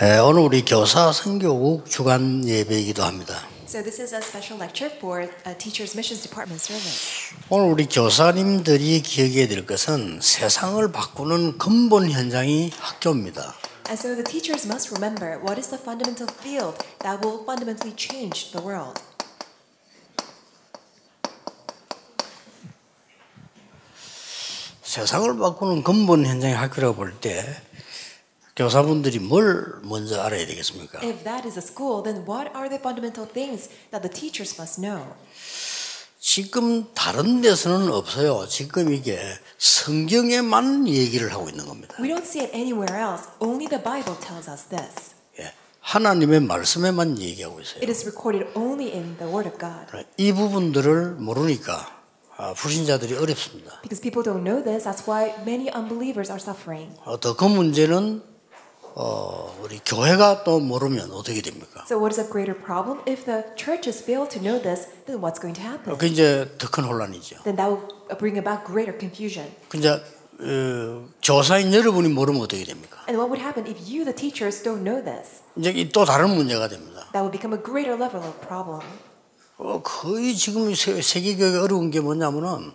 에, 0.00 0.18
오늘 0.18 0.42
우리 0.42 0.64
교사 0.64 1.10
선교국 1.12 1.90
주간 1.90 2.46
예배이기도 2.46 3.02
합니다. 3.02 3.34
So 3.66 3.82
this 3.82 4.00
is 4.00 4.14
a 4.14 4.20
special 4.22 4.56
lecture 4.62 4.94
for 4.96 5.22
uh, 5.44 5.58
Teachers 5.58 5.96
Missions 5.98 6.22
Department 6.22 6.62
Service. 6.62 7.34
오늘 7.50 7.72
우리 7.72 7.86
교사님들이 7.86 9.02
기억해야 9.02 9.48
될 9.48 9.66
것은 9.66 10.20
세상을 10.22 10.92
바꾸는 10.92 11.58
근본 11.58 12.10
현장이 12.12 12.70
학교입니다. 12.78 13.54
And 13.88 13.98
so 13.98 14.14
the 14.14 14.22
teachers 14.22 14.66
must 14.68 14.94
remember 14.94 15.40
what 15.42 15.58
is 15.58 15.68
the 15.68 15.82
fundamental 15.82 16.28
field 16.30 16.78
that 17.00 17.18
will 17.26 17.42
fundamentally 17.42 17.92
change 17.96 18.52
the 18.52 18.64
world. 18.64 19.02
세상을 24.82 25.36
바꾸는 25.36 25.82
근본 25.82 26.24
현장이 26.24 26.54
학교라고 26.54 26.94
볼때 26.94 27.44
교사분들이 28.58 29.20
뭘 29.20 29.78
먼저 29.84 30.20
알아야 30.20 30.44
되겠습니까? 30.44 30.98
If 31.00 31.22
that 31.22 31.46
is 31.46 31.56
a 31.56 31.62
school, 31.62 32.02
then 32.02 32.26
what 32.26 32.50
are 32.56 32.68
the 32.68 32.82
fundamental 32.82 33.24
things 33.24 33.70
that 33.92 34.02
the 34.02 34.10
teachers 34.10 34.58
must 34.58 34.80
know? 34.80 35.14
지금 36.18 36.92
다른 36.92 37.40
데서는 37.40 37.92
없어요. 37.92 38.48
지금 38.48 38.92
이게 38.92 39.16
성경에만 39.58 40.88
얘기를 40.88 41.32
하고 41.32 41.48
있는 41.48 41.66
겁니다. 41.66 41.94
We 42.00 42.08
don't 42.08 42.26
see 42.26 42.42
it 42.44 42.52
anywhere 42.52 42.98
else. 42.98 43.28
Only 43.38 43.68
the 43.68 43.80
Bible 43.80 44.18
tells 44.18 44.50
us 44.50 44.64
this. 44.66 45.14
예, 45.38 45.52
하나님의 45.78 46.40
말씀에만 46.40 47.20
얘기하고 47.20 47.60
있어요. 47.60 47.76
It 47.76 47.88
is 47.88 48.04
recorded 48.04 48.50
only 48.58 48.90
in 48.90 49.16
the 49.18 49.32
Word 49.32 49.48
of 49.48 49.56
God. 49.60 49.86
이 50.16 50.32
부분들을 50.32 51.12
모르니까 51.12 51.94
아, 52.36 52.54
불신자들이 52.54 53.14
어렵습니다. 53.14 53.82
Because 53.82 54.02
people 54.02 54.26
don't 54.26 54.42
know 54.42 54.58
this, 54.62 54.82
that's 54.82 55.06
why 55.06 55.30
many 55.46 55.70
unbelievers 55.70 56.28
are 56.32 56.42
suffering. 56.42 56.98
어, 57.04 57.20
더그 57.20 57.44
문제는 57.44 58.37
어, 59.00 59.56
우리 59.62 59.78
교회가 59.86 60.42
또 60.42 60.58
모르면 60.58 61.12
어떻게 61.12 61.40
됩니까? 61.40 61.84
So 61.86 61.96
what 62.02 62.10
is 62.10 62.18
a 62.18 62.26
greater 62.28 62.58
problem? 62.58 62.98
If 63.06 63.26
the 63.26 63.44
churches 63.54 64.02
fail 64.02 64.26
to 64.26 64.42
know 64.42 64.58
this, 64.60 64.90
then 65.06 65.22
what's 65.22 65.38
going 65.38 65.54
to 65.54 65.62
happen? 65.62 65.96
그 65.96 66.06
이제 66.06 66.50
더 66.58 66.66
큰 66.68 66.82
혼란이죠. 66.82 67.38
Then 67.44 67.54
that 67.54 67.70
will 67.70 67.86
bring 68.18 68.42
about 68.42 68.66
greater 68.66 68.90
confusion. 68.98 69.54
그 69.68 69.78
이제 69.78 70.02
어, 70.42 71.06
교사인 71.22 71.72
여러분이 71.72 72.08
모르면 72.08 72.42
어떻게 72.42 72.64
됩니까? 72.64 72.98
And 73.06 73.14
what 73.14 73.30
would 73.30 73.38
happen 73.38 73.70
if 73.70 73.78
you, 73.86 74.02
the 74.02 74.10
teachers, 74.10 74.64
don't 74.66 74.82
know 74.82 74.98
this? 74.98 75.46
이제 75.54 75.70
이또 75.70 76.04
다른 76.04 76.34
문제가 76.34 76.66
됩니다. 76.66 77.06
That 77.14 77.22
would 77.22 77.30
become 77.30 77.54
a 77.54 77.62
greater 77.62 77.94
level 77.94 78.18
of 78.18 78.34
problem. 78.42 78.82
어, 79.58 79.80
거의 79.80 80.34
지금 80.34 80.74
세, 80.74 81.00
세계교회 81.00 81.56
어려운 81.58 81.92
게 81.92 82.00
뭐냐면은 82.00 82.72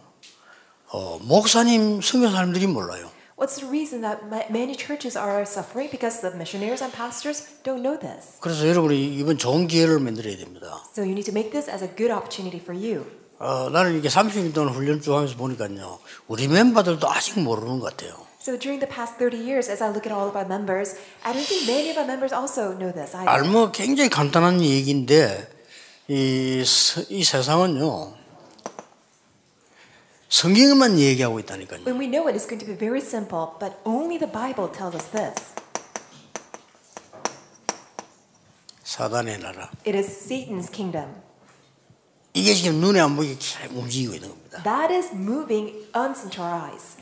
어, 0.87 1.19
목사님, 1.19 1.99
선교사님들이 1.99 2.67
몰라요. 2.67 3.11
What's 3.42 3.60
the 3.60 3.66
reason 3.70 4.02
that 4.02 4.26
ma- 4.28 4.48
many 4.50 4.74
churches 4.74 5.16
are 5.16 5.46
suffering? 5.46 5.88
Because 5.90 6.20
the 6.20 6.34
missionaries 6.36 6.82
and 6.82 6.90
pastors 6.92 7.46
don't 7.62 7.82
know 7.82 7.98
this. 7.98 8.40
그래서 8.40 8.66
여러분이 8.66 9.14
이번 9.18 9.38
좋은 9.38 9.66
기회를 9.68 10.00
만들어야 10.00 10.36
됩니다. 10.36 10.82
So 10.92 11.02
you 11.04 11.12
need 11.12 11.30
to 11.30 11.32
make 11.32 11.52
this 11.52 11.70
as 11.70 11.84
a 11.84 11.88
good 11.94 12.10
opportunity 12.12 12.58
for 12.58 12.74
you. 12.74 13.06
어, 13.38 13.70
나는 13.70 13.96
이게 13.96 14.08
30년 14.08 14.52
동안 14.52 14.74
훈련 14.74 15.00
쭉 15.00 15.14
하면서 15.14 15.36
보니까요. 15.36 16.00
우리 16.26 16.48
멤버들도 16.48 17.08
아직 17.08 17.38
모르는 17.38 17.78
것 17.78 17.96
같아요. 17.96 18.26
So 18.40 18.58
during 18.58 18.80
the 18.82 18.90
past 18.90 19.18
30 19.18 19.38
years, 19.38 19.70
as 19.70 19.82
I 19.82 19.90
look 19.90 20.06
at 20.06 20.12
all 20.14 20.26
of 20.26 20.34
our 20.34 20.46
members, 20.46 20.94
I 21.22 21.32
don't 21.32 21.46
think 21.46 21.66
many 21.70 21.90
of 21.90 21.98
our 21.98 22.06
members 22.06 22.34
also 22.34 22.74
know 22.74 22.90
this 22.90 23.14
either. 23.14 23.30
알면 23.30 23.70
굉장히 23.72 24.10
간단한 24.10 24.60
얘기인데 24.62 25.46
이, 26.08 26.64
서- 26.64 27.02
이 27.10 27.22
세상은요. 27.22 28.14
성경에만 30.33 30.97
얘기하고 30.97 31.39
있다니까요. 31.41 31.85
When 31.85 31.99
we 31.99 32.07
know 32.07 32.27
it, 32.27 32.35
it's 32.35 32.49
going 32.49 32.57
to 32.57 32.65
be 32.65 32.75
very 32.75 32.99
simple, 32.99 33.53
but 33.59 33.77
only 33.85 34.17
the 34.17 34.25
Bible 34.25 34.67
tells 34.67 34.95
us 34.95 35.05
this. 35.11 35.53
사단의 38.83 39.37
나라. 39.37 39.69
It 39.85 39.95
is 39.95 40.09
Satan's 40.09 40.71
kingdom. 40.71 41.21
이게 42.33 42.55
지금 42.55 42.81
눈에 42.81 42.99
안 42.99 43.15
보이게 43.15 43.37
계속 43.37 43.77
움직이고 43.77 44.15
있는 44.15 44.29
겁니다. 44.29 44.63
That 44.63 44.91
is 44.91 45.13
moving 45.13 45.85
into 45.95 46.43
our 46.43 46.65
eyes. 46.65 46.97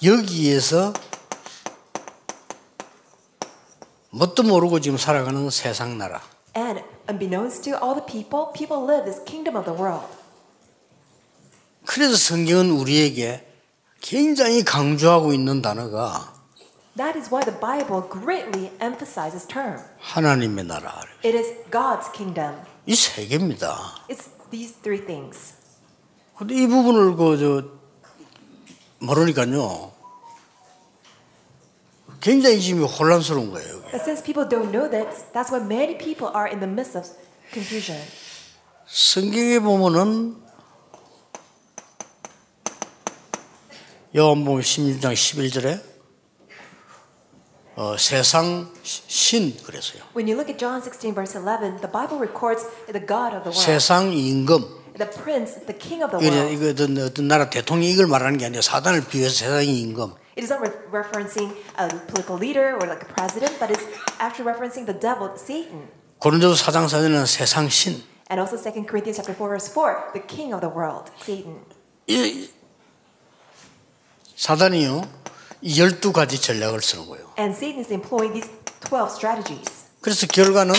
여기에서 0.00 0.92
뭣도 4.10 4.44
모르고 4.44 4.78
지금 4.78 4.96
살아가는 4.96 5.50
세상 5.50 5.98
나라. 5.98 6.22
And 6.56 6.84
unbeknownst 7.10 7.64
to 7.64 7.76
all 7.82 7.98
the 7.98 8.06
people, 8.06 8.52
people 8.54 8.86
live 8.86 9.02
this 9.02 9.18
kingdom 9.24 9.56
of 9.56 9.66
the 9.66 9.76
world. 9.76 10.21
그래서 11.92 12.16
성경은 12.16 12.70
우리에게 12.70 13.46
굉장히 14.00 14.64
강조하고 14.64 15.34
있는 15.34 15.60
단어가 15.60 16.32
That 16.96 17.18
is 17.18 17.28
why 17.30 17.44
the 17.44 17.58
Bible 17.58 18.08
greatly 18.10 18.70
emphasizes 18.80 19.46
term. 19.46 19.78
하나님의 20.00 20.64
나라. 20.64 21.02
It 21.24 21.36
is 21.36 21.48
God's 21.70 22.10
kingdom. 22.12 22.56
이 22.86 22.94
세 22.94 23.26
개입니다. 23.26 23.76
It's 24.08 24.30
these 24.50 24.74
three 24.82 25.04
things. 25.04 25.54
근데 26.36 26.54
이 26.54 26.66
부분을 26.66 27.14
그저 27.16 27.64
모르니까요. 28.98 29.92
굉장히 32.22 32.60
지금 32.60 32.84
혼란스러운 32.84 33.50
거예요. 33.50 33.82
But 33.90 34.00
since 34.04 34.22
people 34.22 34.48
don't 34.48 34.70
know 34.72 34.88
that, 34.88 35.08
that's 35.34 35.52
why 35.52 35.60
many 35.62 35.98
people 35.98 36.32
are 36.34 36.48
in 36.48 36.60
the 36.60 36.70
midst 36.70 36.96
of 36.96 37.04
confusion. 37.52 38.00
성경에 38.86 39.58
보면은 39.58 40.41
요한복음 44.14 44.60
16장 44.60 45.14
11절에 45.14 45.80
어, 47.76 47.96
세상 47.96 48.70
신 48.82 49.56
그랬어요. 49.64 50.02
When 50.14 50.28
you 50.28 50.36
look 50.36 50.52
at 50.52 50.58
John 50.58 50.82
16, 50.82 51.14
verse 51.14 51.32
11, 51.32 51.80
the 51.80 51.88
Bible 51.88 52.20
records 52.20 52.68
the 52.92 53.00
God 53.00 53.32
of 53.32 53.48
the 53.48 53.48
world, 53.48 53.56
세상 53.56 54.12
임금 54.12 54.82
the 55.00 55.08
prince, 55.08 55.56
the 55.64 55.72
king 55.72 56.04
of 56.04 56.12
the 56.12 56.20
world. 56.20 56.52
이거 56.52 56.68
어떤, 56.68 56.98
어떤 56.98 57.26
나라 57.26 57.48
대통령 57.48 57.88
이걸 57.88 58.06
말하는 58.06 58.36
게 58.36 58.44
아니라 58.44 58.60
사단을 58.60 59.06
비해서 59.08 59.34
세상 59.34 59.64
임금. 59.64 60.12
It 60.36 60.44
is 60.44 60.52
not 60.52 60.60
re- 60.60 60.76
referencing 60.92 61.56
a 61.80 61.88
political 62.12 62.36
leader 62.36 62.76
or 62.76 62.84
like 62.84 63.00
a 63.00 63.08
president, 63.08 63.56
but 63.58 63.72
it's 63.72 63.88
actually 64.20 64.44
referencing 64.44 64.84
the 64.84 64.92
devil, 64.92 65.32
Satan. 65.40 65.88
고린도서 66.20 66.68
4장 66.68 66.84
4절에는 66.84 67.24
세상 67.24 67.70
신. 67.70 68.04
And 68.28 68.36
also 68.36 68.60
2 68.60 68.84
Corinthians 68.84 69.16
chapter 69.16 69.32
4, 69.32 69.48
verse 69.48 69.72
4, 69.72 70.12
the 70.12 70.20
king 70.20 70.52
of 70.52 70.60
the 70.60 70.68
world, 70.68 71.08
Satan. 71.24 71.64
이 72.06 72.48
사단이요 74.42 75.02
이 75.60 75.72
12가지 75.72 76.42
전략을 76.42 76.82
쓰는 76.82 77.06
거예요. 77.06 77.24
And 77.38 77.54
Satan 77.54 77.78
is 77.78 77.92
employing 77.92 78.34
these 78.34 78.50
12 78.90 79.14
strategies. 79.14 79.86
그래서 80.00 80.26
결과는 80.26 80.74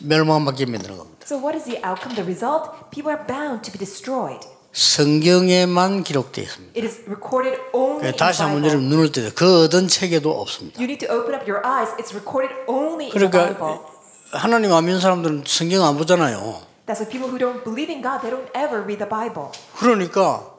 멸망밖에 0.00 0.66
만드는 0.66 0.98
겁니다. 0.98 1.24
So 1.24 1.40
what 1.40 1.56
is 1.56 1.64
the 1.64 1.80
outcome, 1.80 2.12
the 2.14 2.20
result? 2.28 2.68
People 2.90 3.08
are 3.08 3.24
bound 3.24 3.64
to 3.64 3.72
be 3.72 3.80
destroyed. 3.80 4.44
성경에만 4.74 6.04
기록되어 6.04 6.44
있습니다. 6.44 6.76
It 6.76 6.84
is 6.84 7.00
recorded 7.08 7.56
only 7.72 8.04
in 8.04 8.12
the 8.12 8.16
다시 8.18 8.42
한번 8.42 8.60
Bible. 8.60 8.68
여러분 8.68 8.88
눈을 8.90 9.12
뜨요 9.12 9.30
그 9.34 9.64
어떤 9.64 9.88
책에도 9.88 10.38
없습니다. 10.38 10.76
You 10.76 10.84
need 10.84 11.00
to 11.06 11.08
open 11.08 11.32
up 11.32 11.48
your 11.48 11.64
eyes. 11.64 11.88
It's 11.96 12.12
recorded 12.12 12.52
only 12.68 13.08
in 13.08 13.16
the 13.16 13.32
그러니까 13.32 13.56
Bible. 13.56 13.80
하나님 14.32 14.74
안 14.74 14.84
믿는 14.84 15.00
사람들은 15.00 15.44
성경 15.46 15.88
안 15.88 15.96
보잖아요. 15.96 16.68
That's 16.84 17.00
why 17.00 17.08
people 17.08 17.32
who 17.32 17.40
don't 17.40 17.64
believe 17.64 17.88
in 17.88 18.04
God, 18.04 18.20
they 18.20 18.28
don't 18.28 18.52
ever 18.52 18.84
read 18.84 19.00
the 19.00 19.08
Bible. 19.08 19.56
그러니까 19.80 20.51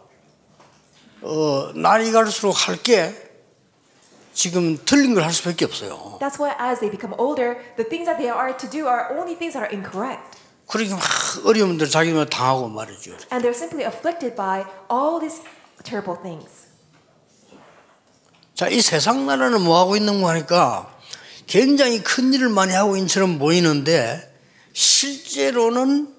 어, 1.24 1.72
날이 1.76 2.12
갈수록 2.12 2.52
할 2.68 2.78
게 2.84 3.16
지금 4.34 4.78
틀린 4.84 5.14
걸 5.14 5.24
할 5.24 5.32
수밖에 5.32 5.66
없어요. 5.66 6.18
That's 6.20 6.40
why 6.40 6.56
as 6.60 6.80
they 6.80 6.90
become 6.90 7.14
older, 7.20 7.56
the 7.78 7.88
things 7.88 8.06
that 8.10 8.18
they 8.18 8.30
are 8.30 8.56
to 8.58 8.68
do 8.70 8.88
are 8.88 9.14
only 9.18 9.38
things 9.38 9.54
that 9.54 9.62
are 9.64 9.70
incorrect. 9.72 10.38
그러니까 10.68 10.96
막 10.96 11.06
어려움들 11.46 11.90
자기만 11.90 12.30
당하고 12.30 12.68
말이죠. 12.68 13.12
And 13.32 13.46
they're 13.46 13.54
simply 13.56 13.86
afflicted 13.86 14.36
by 14.36 14.66
all 14.90 15.20
these 15.20 15.42
terrible 15.84 16.18
things. 16.22 16.68
자, 18.56 18.68
이 18.70 18.82
세상 18.82 19.26
나라는 19.26 19.62
뭐 19.62 19.80
하고 19.80 19.96
있는 19.96 20.22
거 20.22 20.30
하니까 20.30 20.90
굉장히 21.46 22.02
큰 22.02 22.34
일을 22.34 22.50
많이 22.50 22.74
하고 22.74 22.96
있는 22.96 23.08
처럼 23.08 23.38
보이는데 23.40 24.32
실제로는 24.74 26.14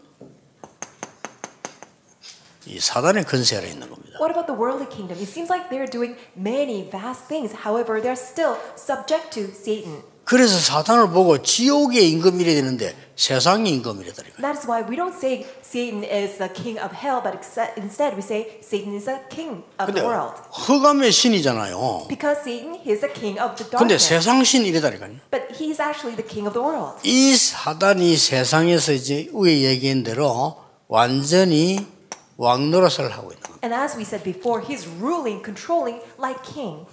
이 2.66 2.78
사단의 2.78 3.24
근세 3.24 3.56
아래 3.56 3.68
있는 3.70 3.88
겁니다. 3.90 4.03
What 4.19 4.31
about 4.31 4.47
the 4.47 4.53
worldly 4.57 4.87
kingdom? 4.89 5.17
It 5.19 5.27
seems 5.29 5.49
like 5.49 5.69
they're 5.69 5.89
doing 5.89 6.15
many 6.35 6.83
vast 6.89 7.27
things. 7.27 7.51
However, 7.65 8.01
they're 8.01 8.19
still 8.19 8.57
subject 8.75 9.31
to 9.39 9.49
Satan. 9.53 10.03
그래서 10.29 10.59
사단을 10.59 11.09
보고 11.09 11.41
지옥의 11.41 12.07
임금이래 12.11 12.53
되는데 12.53 12.93
세상의 13.15 13.73
임금이래다니까. 13.73 14.37
That 14.45 14.59
is 14.61 14.67
why 14.69 14.85
we 14.85 14.95
don't 14.95 15.15
say 15.17 15.43
Satan 15.65 16.03
is 16.05 16.37
the 16.37 16.53
king 16.53 16.77
of 16.77 16.93
hell, 16.93 17.17
but 17.23 17.33
exce- 17.33 17.73
instead 17.81 18.13
we 18.13 18.21
say 18.21 18.45
Satan 18.61 18.93
is 18.93 19.05
the 19.09 19.17
king 19.33 19.65
of 19.81 19.89
근데 19.89 20.01
the 20.01 20.05
world. 20.05 20.37
허감의 20.53 21.11
신이잖아요. 21.11 22.05
Because 22.07 22.45
Satan 22.45 22.77
is 22.85 23.01
the 23.01 23.09
king 23.09 23.41
of 23.41 23.57
the 23.57 23.65
근데 23.73 23.97
darkness. 23.97 24.05
세상 24.05 24.43
신이래다니까요. 24.43 25.17
But 25.33 25.49
he's 25.57 25.81
actually 25.81 26.13
the 26.15 26.21
king 26.27 26.45
of 26.45 26.53
the 26.53 26.61
world. 26.61 27.01
이 27.01 27.33
사단이 27.35 28.15
세상에서 28.15 28.93
이제 28.93 29.29
위에 29.33 29.61
얘기한 29.65 30.03
대로 30.03 30.57
완전히 30.87 31.87
왕 32.36 32.70
노릇을 32.70 33.12
하고 33.12 33.30
있는 33.30 33.42
겁니다. 33.42 33.60
And 33.62 33.74
as 33.74 33.96
we 33.96 34.02
said 34.02 34.24
before, 34.24 34.64
he's 34.64 34.88
ruling, 35.00 35.42
controlling 35.42 36.02
like 36.18 36.42
king. 36.42 36.86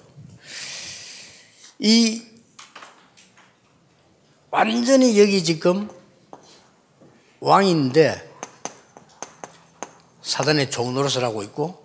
이 1.79 2.21
완전히 4.51 5.19
여기 5.19 5.43
지금 5.43 5.89
왕인데 7.39 8.29
사단의 10.21 10.69
종 10.69 10.93
노릇을 10.93 11.23
하고 11.23 11.41
있고 11.43 11.83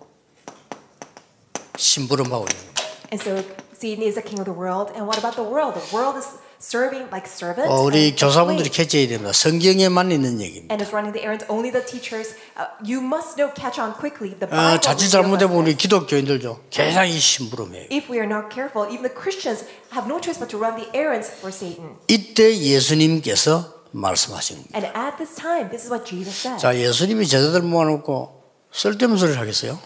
심부름하고 1.77 2.45
있는 2.45 2.73
거예요. 2.73 2.87
And 3.11 3.21
so 3.21 3.57
Satan 3.73 4.03
is 4.03 4.15
the 4.15 4.23
king 4.23 4.39
of 4.39 4.45
the 4.45 4.53
world. 4.53 4.91
And 4.93 5.07
what 5.07 5.17
about 5.17 5.35
the 5.35 5.47
world? 5.47 5.73
The 5.73 5.95
world 5.95 6.17
is 6.17 6.27
serving 6.59 7.07
like 7.11 7.27
servants. 7.27 7.69
어, 7.69 7.81
우리 7.83 8.13
and 8.13 8.19
교사분들이. 8.19 8.69
캐치해야 8.69 9.07
됩니다. 9.07 9.31
성경에만 9.33 10.11
있는 10.11 10.41
얘기입니다. 10.41 10.73
And 10.73 10.81
is 10.83 10.91
running 10.91 11.13
the 11.13 11.23
errands. 11.23 11.45
Only 11.49 11.71
the 11.71 11.85
teachers. 11.85 12.35
Uh, 12.57 12.67
you 12.83 12.99
must 13.01 13.37
know, 13.37 13.51
catch 13.53 13.79
on 13.79 13.93
quickly. 13.93 14.33
The 14.37 14.47
어, 14.49 14.77
Bible. 14.77 14.81
자칫 14.81 15.09
reveals 15.09 15.11
잘못해보면 15.11 15.65
us 15.65 15.73
우리. 15.73 15.77
기독교인들도 15.77 16.59
굉장히 16.69 17.19
심부름해요. 17.19 17.87
If 17.91 18.09
we 18.11 18.17
are 18.19 18.27
not 18.27 18.49
careful, 18.53 18.87
even 18.89 19.03
the 19.03 19.13
Christians 19.13 19.65
have 19.93 20.09
no 20.09 20.19
choice 20.21 20.37
but 20.39 20.49
to 20.51 20.57
run 20.57 20.75
the 20.75 20.89
errands 20.97 21.29
for 21.29 21.53
Satan. 21.53 21.97
이때 22.07 22.55
예수님께서 22.57 23.73
말씀하신 23.91 24.57
겁니다. 24.57 24.77
And 24.77 24.87
at 24.97 25.17
this 25.17 25.35
time, 25.35 25.69
this 25.69 25.85
is 25.85 25.91
what 25.91 26.05
Jesus 26.05 26.35
said. 26.35 26.59
자, 26.59 26.75
예수님이 26.75 27.27
제자들 27.27 27.61
모아놓고 27.61 28.36
쓸데없는 28.71 29.17
소리를 29.17 29.39
하겠어요? 29.39 29.79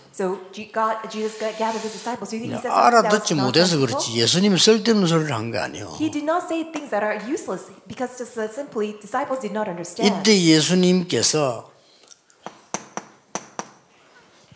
알아듣지 2.69 3.36
못해서? 3.36 3.78
그렇지 3.78 4.16
예수님이 4.16 4.57
쓸데없는 4.57 5.07
소리를 5.07 5.33
한게 5.33 5.57
아니에요. 5.60 5.98
He 6.00 6.12
did 6.12 6.24
not 6.24 6.45
say 6.45 6.72
things 6.72 6.89
that 6.89 7.04
are 7.04 7.18
useless 7.30 7.72
because 7.88 8.18
just 8.18 8.39
uh, 8.39 8.51
simply 8.51 9.00
disciples 9.00 9.39
did 9.42 9.54
not 9.54 9.69
understand. 9.69 10.22
이때 10.22 10.42
예수님께서 10.42 11.72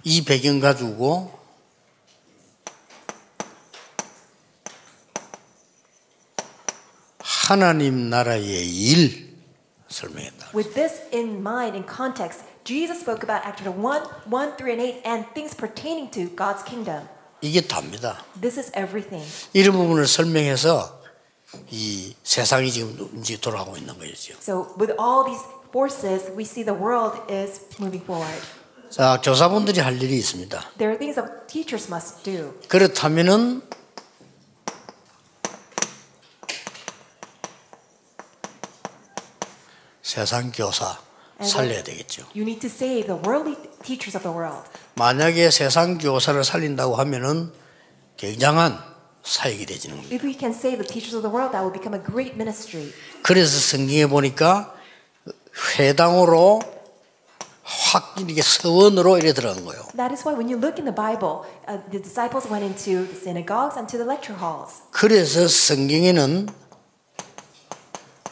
이 0.03 0.23
배경 0.23 0.59
가지고 0.59 1.31
하나님 7.19 8.09
나라의 8.09 8.67
일 8.67 9.37
설명했다. 9.87 10.49
With 10.55 10.73
this 10.73 11.01
in 11.13 11.41
mind, 11.41 11.77
in 11.77 11.85
context, 11.87 12.43
Jesus 12.65 13.01
spoke 13.01 13.21
about 13.21 13.45
Acts 13.45 13.61
chapter 13.61 13.69
1, 13.69 14.01
1, 14.25 14.57
3, 14.57 14.71
and 14.71 14.81
8, 14.81 15.01
and 15.05 15.25
things 15.35 15.53
pertaining 15.53 16.09
to 16.09 16.25
God's 16.35 16.63
kingdom. 16.63 17.07
이게 17.41 17.61
답니다. 17.61 18.17
This 18.41 18.57
is 18.57 18.71
everything. 18.75 19.23
이런 19.53 19.73
부분을 19.73 20.07
설명해서 20.07 20.99
이 21.69 22.15
세상이 22.23 22.71
지금 22.71 23.07
이제 23.19 23.37
돌아가고 23.37 23.77
있는 23.77 23.95
거죠. 23.99 24.33
So, 24.41 24.73
with 24.79 24.95
all 24.99 25.23
these 25.23 25.45
forces, 25.69 26.31
we 26.35 26.41
see 26.41 26.65
the 26.65 26.73
world 26.73 27.21
is 27.31 27.61
moving 27.79 28.03
forward. 28.03 28.41
자, 28.89 29.21
교사분들이 29.23 29.79
할 29.79 30.01
일이 30.01 30.17
있습니다. 30.17 30.59
There 30.79 30.89
are 30.89 30.97
things 30.97 31.21
that 31.21 31.45
teachers 31.45 31.85
must 31.87 32.23
do. 32.23 32.51
그렇다면은 32.67 33.61
세상 40.01 40.51
교사 40.51 40.97
살려야 41.41 41.83
되겠죠. 41.83 42.23
You 42.35 42.43
need 42.43 42.59
to 42.61 42.69
save 42.69 43.07
the 43.07 43.19
worldly 43.21 43.57
teachers 43.83 44.15
of 44.15 44.23
the 44.23 44.35
world. 44.35 44.63
만약에 44.95 45.51
세상 45.51 45.97
교사를 45.97 46.41
살린다고 46.43 46.95
하면은 46.95 47.51
굉장한 48.17 48.79
사역이 49.23 49.65
되지는 49.65 49.97
겁니다. 49.97 50.15
If 50.15 50.25
we 50.25 50.37
can 50.37 50.53
save 50.53 50.77
the 50.77 50.87
teachers 50.87 51.15
of 51.15 51.23
the 51.23 51.33
world, 51.33 51.51
that 51.51 51.63
will 51.65 51.73
become 51.73 51.93
a 51.97 52.03
great 52.03 52.35
ministry. 52.35 52.93
그래서 53.23 53.59
성경에 53.59 54.05
보니까 54.05 54.73
회당으로 55.77 56.61
확 57.63 58.15
이렇게 58.19 58.41
서원으로 58.43 59.17
이래 59.17 59.33
들어간 59.33 59.65
거예요. 59.65 59.81
That 59.97 60.13
is 60.13 60.21
why 60.23 60.37
when 60.37 60.47
you 60.47 60.57
look 60.61 60.77
in 60.77 60.85
the 60.85 60.93
Bible, 60.93 61.43
uh, 61.67 61.81
the 61.89 61.99
disciples 62.01 62.47
went 62.47 62.63
into 62.63 63.09
the 63.09 63.17
synagogues 63.17 63.75
and 63.75 63.89
to 63.89 63.97
the 63.97 64.05
lecture 64.05 64.37
halls. 64.37 64.85
그래서 64.91 65.47
성경에는 65.47 66.47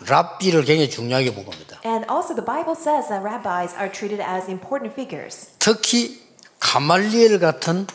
랍비를 0.08 0.66
굉장히 0.66 0.90
중요하게 0.90 1.34
본 1.34 1.46
겁니다. 1.46 1.80
And 1.86 2.06
also, 2.10 2.36
the 2.36 2.46
Bible 2.46 2.76
says 2.76 3.08
that 3.10 3.24
rabbis 3.24 3.76
are 3.76 3.92
treated 3.92 4.22
as 4.22 4.50
important 4.50 4.94
figures. 4.94 5.50
특히 5.60 6.22
가말리엘 6.60 7.40
같은 7.40 7.88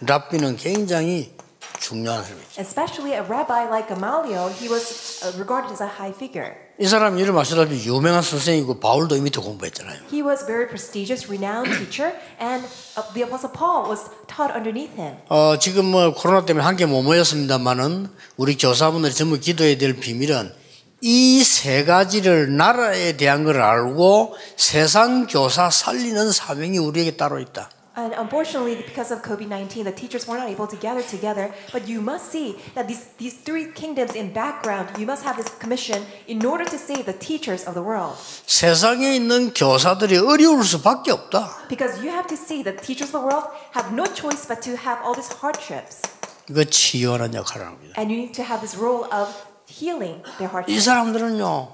랍비는 0.00 0.56
굉장히 0.56 1.32
중요한 1.80 2.22
사람이죠. 2.24 2.60
Especially 2.60 3.12
a 3.12 3.20
rabbi 3.20 3.68
like 3.68 3.88
Gamaliel, 3.88 4.48
he 4.50 4.68
was 4.68 5.22
uh, 5.22 5.32
regarded 5.38 5.70
as 5.72 5.82
a 5.82 5.88
high 5.88 6.12
figure. 6.14 6.54
이 6.78 6.86
사람이 6.86 7.20
이름 7.22 7.38
아시다시피 7.38 7.88
유명한 7.88 8.20
선생이고 8.20 8.80
바울도 8.80 9.16
이 9.16 9.20
밑에 9.20 9.40
공부했잖아요. 9.40 9.96
He 10.12 10.20
was 10.20 10.42
a 10.42 10.46
very 10.46 10.68
prestigious, 10.68 11.28
renowned 11.28 11.72
teacher, 11.78 12.12
and 12.40 12.66
uh, 12.96 13.02
the 13.14 13.24
Apostle 13.24 13.52
Paul 13.52 13.88
was 13.88 14.04
taught 14.28 14.52
underneath 14.52 14.92
him. 14.96 15.16
어, 15.28 15.58
지금 15.58 15.86
뭐 15.86 16.12
코로나 16.12 16.44
때문에 16.44 16.64
함께 16.64 16.84
못 16.84 17.02
모였습니다만은 17.02 18.08
우리 18.36 18.58
교사분들이 18.58 19.14
전부 19.14 19.38
기도해야 19.40 19.78
될 19.78 19.96
비밀은 19.96 20.52
이 21.02 21.42
세 21.44 21.84
가지를 21.84 22.56
나라에 22.56 23.16
대한 23.16 23.44
걸 23.44 23.60
알고 23.60 24.34
세상 24.56 25.26
교사 25.26 25.70
살리는 25.70 26.32
사명이 26.32 26.78
우리에게 26.78 27.16
따로 27.16 27.38
있다. 27.38 27.70
And 27.98 28.12
unfortunately, 28.14 28.76
because 28.84 29.10
of 29.10 29.22
COVID 29.22 29.48
19, 29.48 29.84
the 29.84 29.94
teachers 29.94 30.28
were 30.28 30.36
not 30.36 30.50
able 30.52 30.68
to 30.68 30.76
gather 30.76 31.00
together. 31.00 31.48
But 31.72 31.88
you 31.88 32.02
must 32.04 32.28
see 32.28 32.56
that 32.74 32.88
these, 32.88 33.08
these 33.16 33.40
three 33.40 33.72
kingdoms 33.72 34.14
in 34.14 34.34
background, 34.34 34.92
you 35.00 35.06
must 35.06 35.24
have 35.24 35.36
this 35.40 35.48
commission 35.58 36.04
in 36.28 36.44
order 36.44 36.66
to 36.68 36.76
save 36.76 37.06
the 37.06 37.16
teachers 37.16 37.64
of 37.64 37.72
the 37.72 37.80
world. 37.80 38.16
세상에 38.44 39.16
있는 39.16 39.54
교사들이 39.54 40.18
어려울 40.18 40.62
수밖에 40.64 41.10
없다. 41.10 41.68
Because 41.70 41.96
you 42.04 42.12
have 42.12 42.28
to 42.28 42.36
see 42.36 42.62
that 42.64 42.84
teachers 42.84 43.16
of 43.16 43.16
the 43.16 43.24
world 43.24 43.48
have 43.72 43.88
no 43.96 44.04
choice 44.12 44.44
but 44.44 44.60
to 44.60 44.76
have 44.76 45.00
all 45.00 45.16
these 45.16 45.32
hardships. 45.32 46.04
이거 46.50 46.64
치유하는 46.64 47.32
역할을 47.32 47.66
합니다. 47.66 47.94
And 47.96 48.12
you 48.12 48.20
need 48.20 48.36
to 48.36 48.44
have 48.44 48.60
this 48.60 48.76
role 48.76 49.08
of 49.08 49.32
healing 49.68 50.22
their 50.38 50.48
이 50.48 50.50
hardships. 50.50 50.84
사람들은요, 50.84 51.68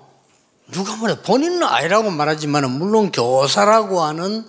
누가 0.72 0.96
뭐래 0.96 1.20
본인은 1.22 1.62
아니라고 1.62 2.10
말하지만 2.10 2.70
물론 2.70 3.12
교사라고 3.12 4.00
하는 4.02 4.44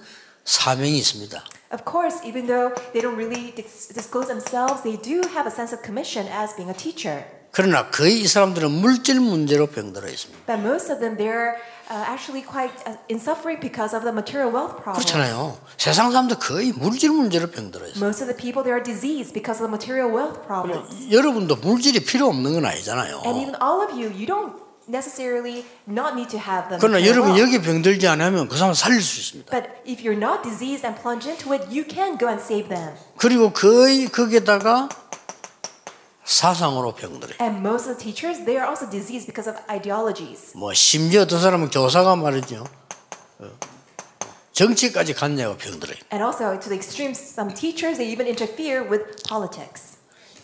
사명이 0.45 0.97
있습니다. 0.97 1.43
Of 1.73 1.83
course, 1.89 2.21
even 2.23 2.45
though 2.45 2.73
they 2.93 3.01
don't 3.01 3.15
really 3.17 3.51
dis- 3.55 3.87
disclose 3.93 4.27
themselves, 4.27 4.83
they 4.83 4.95
do 4.95 5.21
have 5.33 5.47
a 5.47 5.51
sense 5.51 5.73
of 5.73 5.81
commission 5.83 6.27
as 6.31 6.55
being 6.55 6.69
a 6.69 6.77
teacher. 6.77 7.25
그러나 7.53 7.85
거의 7.91 8.19
이 8.19 8.27
사람들은 8.27 8.71
물질 8.71 9.19
문제로 9.19 9.67
병들어 9.67 10.09
있습니다. 10.09 10.45
But 10.47 10.65
most 10.65 10.91
of 10.91 10.99
them, 10.99 11.15
they're 11.15 11.53
uh, 11.85 12.01
actually 12.09 12.41
quite 12.41 12.73
uh, 12.89 12.97
in 13.07 13.21
suffering 13.21 13.61
because 13.61 13.93
of 13.93 14.01
the 14.01 14.09
material 14.09 14.49
wealth 14.49 14.81
problem. 14.81 14.97
그렇잖아요. 14.97 15.57
세상 15.77 16.09
사람들 16.09 16.39
거의 16.39 16.73
물질 16.73 17.11
문제로 17.11 17.45
병들어 17.45 17.85
있어요. 17.85 18.01
Most 18.01 18.25
of 18.25 18.27
the 18.27 18.33
people, 18.33 18.65
they 18.65 18.73
are 18.73 18.81
diseased 18.81 19.37
because 19.37 19.61
of 19.61 19.69
the 19.69 19.69
material 19.69 20.09
wealth 20.09 20.41
problem. 20.49 20.81
여러분도 21.13 21.57
물질이 21.57 22.01
필요 22.01 22.25
없는 22.33 22.53
건 22.57 22.65
아니잖아요. 22.65 23.21
And 23.23 23.37
even 23.37 23.53
all 23.61 23.85
of 23.85 23.93
you, 23.93 24.09
you 24.09 24.25
don't 24.25 24.57
necessarily 24.89 25.63
not 25.87 26.17
need 26.17 26.33
to 26.33 26.41
have 26.41 26.73
the 26.73 26.81
그러나 26.81 27.05
여러분. 27.05 27.37
여기 27.37 27.61
병들지 27.61 28.07
않으면 28.07 28.49
그 28.49 28.57
사람 28.57 28.73
살릴 28.73 28.99
수 28.99 29.19
있습니다. 29.21 29.51
But 29.53 29.69
if 29.85 30.01
you're 30.01 30.17
not 30.17 30.41
diseased 30.41 30.81
and 30.81 30.97
plunge 30.99 31.29
into 31.29 31.53
it, 31.53 31.69
you 31.69 31.85
can 31.85 32.17
go 32.17 32.25
and 32.25 32.41
save 32.41 32.67
them. 32.67 32.97
그리고 33.17 33.53
거의 33.53 34.09
거기에다가 34.09 34.89
사상으로 36.25 36.93
병들어요. 36.95 37.37
And 37.41 37.59
most 37.59 37.89
of 37.89 37.97
the 37.97 38.03
teachers, 38.03 38.45
they 38.45 38.57
are 38.57 38.67
also 38.67 38.89
diseased 38.89 39.27
because 39.27 39.49
of 39.49 39.59
ideologies. 39.69 40.55
뭐 40.55 40.73
심지어 40.73 41.23
어떤 41.23 41.41
사람은 41.41 41.69
교사가 41.69 42.15
말이죠. 42.15 42.65
어, 43.39 43.51
정치까지 44.53 45.13
갔냐고 45.13 45.57
병들어요. 45.57 45.97
And 46.11 46.23
also, 46.23 46.59
to 46.59 46.69
the 46.69 46.75
extremes, 46.77 47.19
some 47.19 47.53
teachers, 47.53 47.97
they 47.97 48.11
even 48.11 48.27
interfere 48.27 48.87
with 48.87 49.23
politics. 49.27 49.97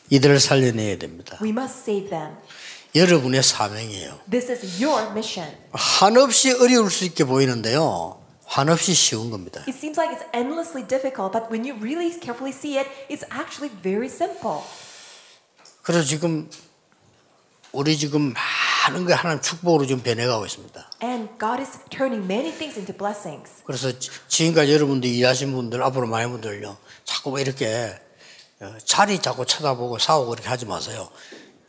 이들을 0.09 0.39
살려내야 0.39 0.97
됩니다. 0.97 1.37
We 1.41 1.49
must 1.49 1.79
save 1.79 2.09
them. 2.09 2.35
여러분의 2.95 3.43
사명이에요. 3.43 4.19
This 4.29 4.51
is 4.51 4.83
your 4.83 5.11
mission. 5.11 5.55
한없이 5.71 6.51
어려울 6.51 6.89
수 6.89 7.05
있게 7.05 7.23
보이는데요. 7.23 8.19
한없이 8.45 8.95
쉬운 8.95 9.29
겁니다. 9.29 9.61
It 9.67 9.77
seems 9.77 9.99
like 9.99 10.09
it's 10.09 10.25
endlessly 10.33 10.81
difficult, 10.81 11.31
but 11.31 11.51
when 11.51 11.63
you 11.63 11.77
really 11.79 12.09
carefully 12.19 12.51
see 12.51 12.79
it, 12.81 12.89
it's 13.07 13.23
actually 13.29 13.69
very 13.83 14.09
simple. 14.09 14.63
그래서 15.89 16.05
지금 16.05 16.47
우리 17.71 17.97
지금 17.97 18.31
많은 18.87 19.07
게 19.07 19.13
하나님 19.13 19.41
축복으로 19.41 19.87
좀 19.87 20.01
변해가고 20.03 20.45
있습니다. 20.45 20.87
And 21.01 21.29
God 21.39 21.59
is 21.63 21.79
turning 21.89 22.23
many 22.31 22.51
things 22.55 22.77
into 22.77 22.95
blessings. 22.95 23.63
그래서 23.65 23.97
지- 23.97 24.11
지금까지 24.27 24.71
여러분들 24.71 25.09
일하신 25.09 25.51
분들 25.51 25.81
앞으로 25.81 26.05
많은 26.05 26.29
분들요 26.29 26.77
자꾸 27.05 27.31
뭐 27.31 27.39
이렇게 27.39 27.99
어, 28.59 28.75
자리 28.85 29.17
자꾸 29.19 29.47
쳐다보고 29.47 29.97
싸우고 29.97 30.33
이렇게 30.35 30.47
하지 30.47 30.67
마세요. 30.67 31.09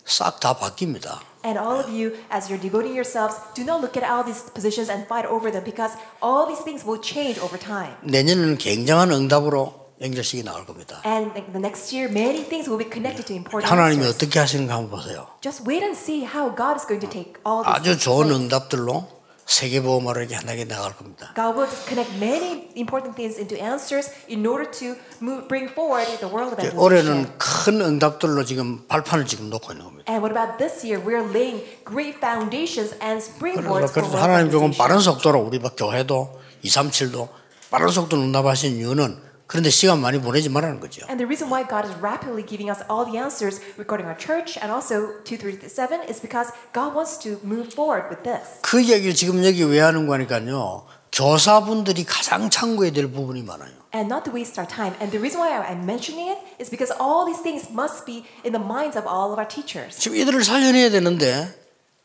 싹 0.05 0.39
다 0.39 0.55
바뀝니다. 0.59 1.21
And 1.43 1.59
all 1.59 1.81
of 1.81 1.89
you, 1.89 2.13
as 2.31 2.53
you're 2.53 2.61
devoting 2.61 2.93
yourselves, 2.93 3.41
do 3.55 3.63
not 3.65 3.81
look 3.81 3.97
at 3.97 4.05
all 4.05 4.23
these 4.23 4.45
positions 4.53 4.91
and 4.93 5.07
fight 5.09 5.25
over 5.27 5.51
them 5.51 5.65
because 5.65 5.97
all 6.23 6.45
these 6.47 6.61
things 6.63 6.85
will 6.85 7.01
change 7.01 7.41
over 7.41 7.57
time. 7.59 7.97
내년에는 8.03 8.59
굉장한 8.59 9.13
응답으로 9.13 9.80
연결식이 10.01 10.43
나올 10.45 10.65
겁니다. 10.65 11.03
And 11.05 11.33
the 11.53 11.61
next 11.61 11.95
year, 11.95 12.11
many 12.11 12.43
things 12.49 12.71
will 12.71 12.79
be 12.83 12.89
connected 12.91 13.27
to 13.27 13.37
important 13.37 13.71
하나님이. 13.71 14.07
어떻게 14.07 14.39
하시는가 14.39 14.75
한번 14.75 14.91
보세요. 14.99 15.27
Just 15.43 15.65
wait 15.69 15.85
and 15.85 15.99
see 15.99 16.25
how 16.25 16.49
God 16.55 16.81
is 16.81 16.87
going 16.89 17.05
to 17.05 17.11
take 17.11 17.35
all 17.45 17.61
these 17.63 17.69
아주 17.69 17.99
things 18.01 18.05
좋은. 18.05 18.31
응답들로 18.33 19.21
세계보험으로 19.45 20.21
이렇게 20.21 20.37
하나게 20.37 20.65
나갈 20.65 20.97
겁니다. 20.97 21.35
God 21.35 21.59
will 21.59 21.69
just 21.69 21.85
connect 21.89 22.15
many 22.17 22.71
important 22.79 23.13
things 23.19 23.37
into 23.37 23.59
answers 23.61 24.09
in 24.31 24.47
order 24.47 24.65
to 24.71 24.95
move, 25.21 25.49
bring 25.49 25.69
forward 25.69 26.07
the 26.23 26.31
world 26.33 26.55
evangelization. 26.55 26.79
올해는 26.81 27.37
큰 27.37 27.81
응답들로 27.83 28.45
지금 28.45 28.87
발판을 28.89 29.27
지금 29.27 29.51
놓고 29.51 29.73
있는 29.73 29.85
겁니다. 29.85 30.09
And 30.09 30.25
what 30.25 30.33
about 30.33 30.57
this 30.57 30.81
year? 30.87 31.03
We're 31.03 31.29
laying 31.29 31.61
great 31.85 32.17
foundations 32.25 32.95
and 33.03 33.21
springboards 33.21 33.93
for 33.93 34.07
그래서 34.07 34.17
world 34.17 34.23
하나님 34.23 34.51
조금. 34.51 34.71
빠른 34.73 35.01
속도로 35.01 35.41
우리 35.41 35.59
막 35.59 35.75
교회도 35.77 36.41
237도 36.65 37.29
빠른 37.71 37.89
속도로 37.89 38.23
응답하신 38.23 38.77
이유는 38.77 39.29
그런데 39.51 39.69
시간 39.69 40.01
많이 40.01 40.21
보내지 40.21 40.49
말라는 40.49 40.79
거죠. 40.79 41.03
And 41.11 41.19
the 41.19 41.27
reason 41.27 41.51
why 41.51 41.67
God 41.67 41.83
is 41.83 41.99
rapidly 41.99 42.47
giving 42.47 42.71
us 42.71 42.87
all 42.87 43.03
the 43.03 43.19
answers 43.19 43.59
regarding 43.75 44.07
our 44.07 44.15
church 44.15 44.55
and 44.63 44.71
also 44.71 45.19
237 45.27 46.07
is 46.07 46.23
because 46.23 46.55
God 46.71 46.95
wants 46.95 47.19
to 47.27 47.43
move 47.43 47.67
forward 47.75 48.07
with 48.07 48.23
this. 48.23 48.63
그 48.63 48.79
얘기를 48.79 49.13
지금 49.13 49.45
여기 49.45 49.65
왜 49.67 49.81
하는 49.81 50.07
거니까요. 50.07 50.87
교사분들이 51.11 52.05
가장 52.05 52.49
참고해야 52.49 52.93
될 52.93 53.11
부분이 53.11 53.43
많아요. 53.43 53.75
And 53.91 54.07
not 54.07 54.23
to 54.23 54.33
waste 54.33 54.55
our 54.55 54.71
time. 54.71 54.95
And 55.03 55.11
the 55.11 55.19
reason 55.19 55.43
why 55.43 55.51
I'm 55.59 55.83
mentioning 55.83 56.31
it 56.31 56.39
is 56.63 56.71
because 56.71 56.95
all 56.95 57.27
these 57.27 57.43
things 57.43 57.67
must 57.75 58.07
be 58.07 58.23
in 58.47 58.55
the 58.55 58.63
minds 58.63 58.95
of 58.95 59.03
all 59.11 59.35
of 59.35 59.43
our 59.43 59.51
teachers. 59.51 59.99
지금 59.99 60.15
이들을 60.15 60.47
살려내야 60.47 60.95
되는데 60.95 61.51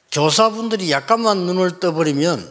교사분들이 0.10 0.90
약간만 0.90 1.46
눈을 1.46 1.78
떠버리면 1.80 2.42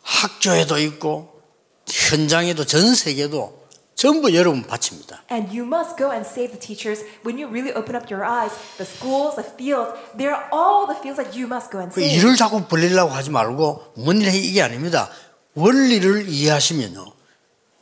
학교에도 0.00 0.80
있고 0.80 1.36
현장에도 1.84 2.64
전 2.64 2.94
세계도 2.94 3.65
전부 3.96 4.32
여러분 4.34 4.62
바칩니다. 4.62 5.22
And 5.32 5.48
you 5.48 5.64
must 5.64 5.96
go 5.96 6.12
and 6.12 6.28
save 6.28 6.52
the 6.52 6.60
teachers. 6.60 7.02
When 7.24 7.40
you 7.40 7.48
really 7.48 7.72
open 7.72 7.96
up 7.96 8.12
your 8.12 8.28
eyes, 8.28 8.52
the 8.76 8.84
schools, 8.84 9.36
the 9.36 9.48
fields, 9.56 9.96
they're 10.14 10.36
all 10.52 10.84
the 10.86 11.00
fields 11.00 11.16
that 11.16 11.32
you 11.32 11.48
must 11.48 11.72
go 11.72 11.80
and 11.80 11.88
그 11.94 12.04
save. 12.04 12.12
일을 12.20 12.36
자꾸 12.36 12.60
벌리려고 12.68 13.10
하지 13.10 13.30
말고 13.30 13.94
뭔일 13.96 14.28
이게 14.34 14.60
아닙니다. 14.60 15.08
원리를 15.54 16.28
이해하시면요 16.28 17.16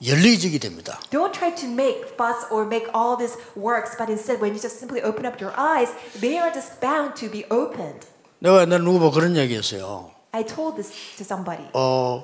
열리지게 0.06 0.58
됩니다. 0.58 1.00
Don't 1.10 1.32
try 1.32 1.52
to 1.54 1.66
make 1.68 2.06
fuss 2.14 2.46
or 2.52 2.62
make 2.64 2.86
all 2.94 3.18
these 3.18 3.34
works, 3.58 3.98
but 3.98 4.06
instead, 4.06 4.38
when 4.38 4.54
you 4.54 4.62
just 4.62 4.78
simply 4.78 5.02
open 5.02 5.26
up 5.26 5.42
your 5.42 5.50
eyes, 5.58 5.90
they 6.20 6.38
are 6.38 6.54
just 6.54 6.78
bound 6.80 7.18
to 7.18 7.26
be 7.26 7.42
opened. 7.50 8.06
내가 8.38 8.60
옛날 8.62 8.84
누구 8.84 9.00
뭐 9.00 9.10
그런 9.10 9.36
얘기했어요. 9.36 10.12
I 10.30 10.44
told 10.46 10.76
this 10.76 10.94
to 11.18 11.24
somebody, 11.26 11.66
어 11.74 12.22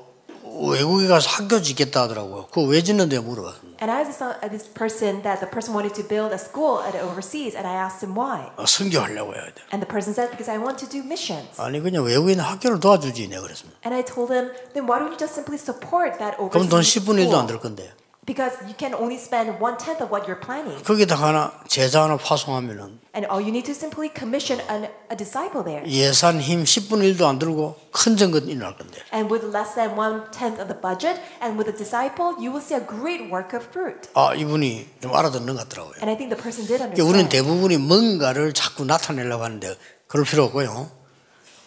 외국에 0.50 1.06
가서 1.06 1.30
학교 1.30 1.62
짓겠다 1.62 2.02
하더라고요. 2.02 2.46
그거 2.46 2.62
왜 2.62 2.82
짓는데 2.82 3.18
물어봤어요. 3.20 3.70
and 3.80 3.90
I 3.90 4.00
asked 4.00 4.04
this, 4.04 4.20
uh, 4.20 4.36
this 4.48 4.68
person 4.68 5.22
that 5.22 5.40
the 5.40 5.48
person 5.48 5.72
wanted 5.72 5.94
to 5.94 6.02
build 6.02 6.32
a 6.32 6.38
school 6.38 6.80
at 6.84 6.94
overseas, 6.94 7.56
and 7.56 7.66
I 7.66 7.74
asked 7.74 8.04
him 8.04 8.14
why. 8.14 8.52
어, 8.56 8.66
선교하려고 8.66 9.34
해야 9.34 9.46
돼. 9.46 9.62
And 9.72 9.80
the 9.80 9.88
person 9.88 10.12
said, 10.12 10.30
because 10.30 10.50
I 10.50 10.58
want 10.58 10.76
to 10.84 10.88
do 10.88 11.00
missions. 11.00 11.56
아니 11.60 11.80
그냥 11.80 12.04
있는 12.30 12.44
학교를 12.44 12.78
도와주지 12.80 13.28
내가 13.28 13.42
그랬습니다. 13.42 13.80
And 13.84 13.94
I 13.96 14.04
told 14.04 14.32
him, 14.32 14.52
then 14.74 14.84
why 14.84 15.00
don't 15.00 15.12
you 15.12 15.18
just 15.18 15.32
simply 15.32 15.56
support 15.56 16.18
that 16.18 16.36
그럼 16.36 16.68
돈 16.68 16.80
overseas 16.82 16.84
10분의 16.84 17.24
1도 17.24 17.34
안 17.38 17.44
school? 17.44 17.46
들 17.46 17.60
건데. 17.60 17.92
Because 18.26 18.52
you 18.68 18.74
can 18.76 18.92
only 18.94 19.16
spend 19.16 19.58
one 19.58 19.78
tenth 19.78 20.02
of 20.02 20.12
what 20.12 20.28
you're 20.28 20.38
planning. 20.38 20.76
거기다가 20.84 21.28
하나 21.28 21.52
제자 21.66 22.04
하나 22.04 22.16
파송하면은 22.18 23.00
And 23.16 23.26
all 23.26 23.40
you 23.42 23.48
need 23.50 23.64
to 23.64 23.72
simply 23.74 24.12
commission 24.14 24.60
an, 24.68 24.88
a 25.10 25.16
disciple 25.16 25.64
there. 25.64 25.82
예산 25.88 26.38
힘 26.40 26.62
10분의 26.64 27.16
1도 27.16 27.24
안 27.26 27.38
들고 27.38 27.76
큰 27.90 28.16
정권 28.18 28.46
일어날 28.46 28.76
건데. 28.76 29.00
And 29.12 29.32
with 29.32 29.44
less 29.48 29.74
than 29.74 29.96
one 29.98 30.30
tenth 30.30 30.60
of 30.60 30.68
the 30.68 30.78
budget, 30.78 31.18
and 31.40 31.56
with 31.56 31.66
a 31.66 31.74
disciple, 31.74 32.36
you 32.38 32.52
will 32.52 32.62
see 32.62 32.76
a 32.76 32.84
great 32.86 33.32
work 33.32 33.56
of 33.56 33.64
fruit. 33.72 34.10
아 34.14 34.34
이분이 34.34 35.00
좀 35.00 35.16
알아듣는 35.16 35.56
것 35.56 35.66
같더라고요. 35.68 35.96
And 36.04 36.10
I 36.12 36.16
think 36.20 36.28
the 36.28 36.38
person 36.38 36.68
did 36.68 36.78
그러니까 36.78 37.02
우리는 37.02 37.24
understand. 37.24 37.32
대부분이 37.34 37.78
뭔가를 37.80 38.52
자꾸 38.52 38.84
나타내려고 38.84 39.42
하는데 39.42 39.74
그럴 40.06 40.26
필요 40.26 40.44
없고요. 40.44 40.90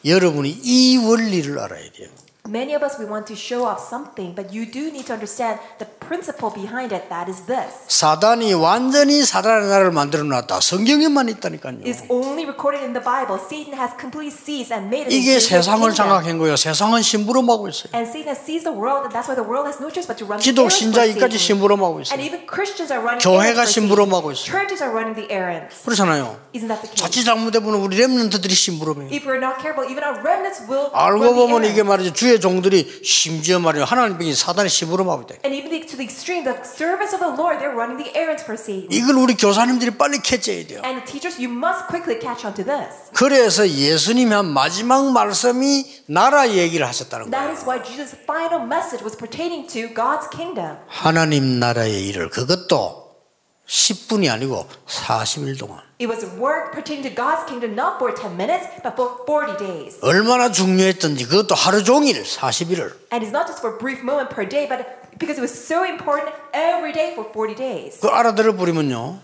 여러분이 0.05 0.49
이 0.63 0.97
원리를 0.97 1.57
알아야 1.59 1.91
돼요. 1.91 2.09
Many 2.49 2.73
of 2.75 2.83
us, 2.83 2.99
we 2.99 3.05
want 3.05 3.25
to 3.27 3.37
show 3.39 3.63
off 3.63 3.79
something, 3.79 4.35
but 4.35 4.51
you 4.51 4.65
do 4.65 4.91
need 4.91 5.07
to 5.07 5.13
understand 5.13 5.59
the 5.79 5.85
principle 5.85 6.49
behind 6.51 6.91
it. 6.91 7.07
That 7.07 7.29
is 7.31 7.39
this. 7.47 7.71
사단이 7.87 8.51
완전히 8.53 9.23
사단의 9.23 9.69
나라를 9.69 9.91
만들어 9.91 10.23
놨다. 10.25 10.59
성경에만 10.59 11.29
있다니까요. 11.29 11.87
Is 11.87 12.03
only 12.11 12.43
recorded 12.43 12.83
in 12.83 12.91
the 12.91 12.99
Bible. 12.99 13.39
Satan 13.39 13.71
has 13.79 13.95
completely 13.95 14.27
seized 14.27 14.75
and 14.75 14.91
made 14.91 15.07
it 15.07 15.15
이게 15.15 15.39
세상을. 15.39 15.93
장악한 15.95 16.37
거예요. 16.37 16.57
세상은 16.57 17.01
심부름하고 17.01 17.69
있어요. 17.69 17.95
And 17.95 18.11
Satan 18.11 18.27
has 18.35 18.43
seized 18.43 18.67
the 18.67 18.75
world, 18.75 19.07
and 19.07 19.15
that's 19.15 19.31
why 19.31 19.39
the 19.39 19.47
world 19.47 19.63
has 19.71 19.79
no 19.79 19.87
choice 19.87 20.03
but 20.03 20.19
to 20.19 20.27
run 20.27 20.43
the 20.43 20.43
기독 20.43 20.67
신자이까지. 20.67 21.39
심부름하고 21.39 22.03
And 22.03 22.11
있어요. 22.11 22.19
even 22.27 22.43
Christians 22.43 22.91
are 22.91 22.99
running 22.99 23.23
교회가 23.23 23.63
심부름하고. 23.63 24.35
있어요. 24.35 24.51
Churches 24.51 24.83
are 24.83 24.91
running 24.91 25.15
the 25.15 25.31
errands. 25.31 25.79
그렇잖아요. 25.87 26.35
Isn't 26.51 26.67
that 26.67 26.83
the 26.83 26.91
case? 26.91 26.99
자칫 26.99 27.23
잘못해보면 27.23 27.79
우리 27.79 27.95
렘넌트들이 28.03 28.51
심부름해요. 28.51 29.15
If 29.15 29.23
we're 29.23 29.39
not 29.39 29.63
careful, 29.63 29.87
even 29.87 30.03
our 30.03 30.19
remnants 30.19 30.67
will 30.67 30.91
알고 30.91 31.39
보면 31.39 31.63
이게. 31.63 31.87
말이죠. 31.87 32.11
주의 32.11 32.32
종들이 32.39 33.01
심지어 33.03 33.59
말이요. 33.59 33.83
하나님 33.83 34.17
병이 34.17 34.33
사단이 34.33 34.69
심부름 34.69 35.09
하고 35.09 35.23
있다. 35.23 35.35
And 35.45 35.55
even 35.55 35.69
to 35.87 35.97
the 35.97 36.03
extreme, 36.05 36.43
the 36.43 36.57
servants 36.63 37.13
of 37.13 37.19
the 37.19 37.33
Lord, 37.33 37.59
they're 37.59 37.75
running 37.75 37.97
the 38.01 38.11
errands 38.17 38.43
for 38.43 38.57
Satan. 38.57 38.87
이걸 38.91 39.15
우리 39.17 39.35
교사님들이 39.35 39.97
빨리 39.97 40.19
캐쳐야 40.19 40.65
돼요. 40.65 40.81
And 40.83 41.01
the 41.01 41.05
teachers, 41.05 41.37
you 41.37 41.51
must 41.51 41.87
quickly 41.87 42.19
catch 42.19 42.45
on 42.45 42.53
to 42.55 42.63
this. 42.63 43.11
그래서 43.13 43.67
예수님이 43.67 44.33
한 44.33 44.45
마지막 44.47 45.11
말씀이 45.11 45.85
나라 46.07 46.49
얘기를 46.49 46.87
하셨다는 46.87 47.29
거예요. 47.29 47.31
That 47.31 47.51
is 47.53 47.63
why 47.67 47.83
Jesus' 47.83 48.15
final 48.23 48.63
message 48.65 49.03
was 49.03 49.17
pertaining 49.17 49.67
to 49.69 49.93
God's 49.93 50.29
kingdom. 50.29 50.77
하나님 50.87 51.59
나라의 51.59 52.07
일을 52.07 52.29
그것도 52.29 53.02
10분이 53.73 54.31
아니고 54.31 54.67
40일 54.87 55.57
동안 55.57 55.81
It 55.99 56.05
was 56.07 56.23
work 56.37 56.73
pertaining 56.73 57.01
to 57.09 57.13
God's 57.13 57.41
kingdom 57.49 57.73
not 57.73 57.97
for 57.97 58.13
10 58.13 58.37
minutes, 58.37 58.69
but 58.83 58.93
for 58.93 59.25
40 59.25 59.57
days. 59.57 59.97
얼마나 60.03 60.51
중요했던지 60.51 61.25
그것도 61.25 61.55
하루 61.55 61.83
종일 61.83 62.21
40일을 62.23 63.09
And 63.11 63.25
it's 63.25 63.33
not 63.33 63.47
just 63.49 63.61
for 63.65 63.73
a 63.73 63.77
brief 63.79 64.03
moment 64.05 64.29
per 64.29 64.45
day, 64.47 64.67
but 64.69 64.85
because 65.17 65.37
it 65.37 65.41
was 65.41 65.49
so 65.53 65.81
important 65.83 66.29
every 66.53 66.93
day 66.93 67.13
for 67.17 67.25
40 67.25 67.55
days. 67.57 67.99
그 67.99 68.07
알아들어 68.09 68.53
버리면요 68.55 69.17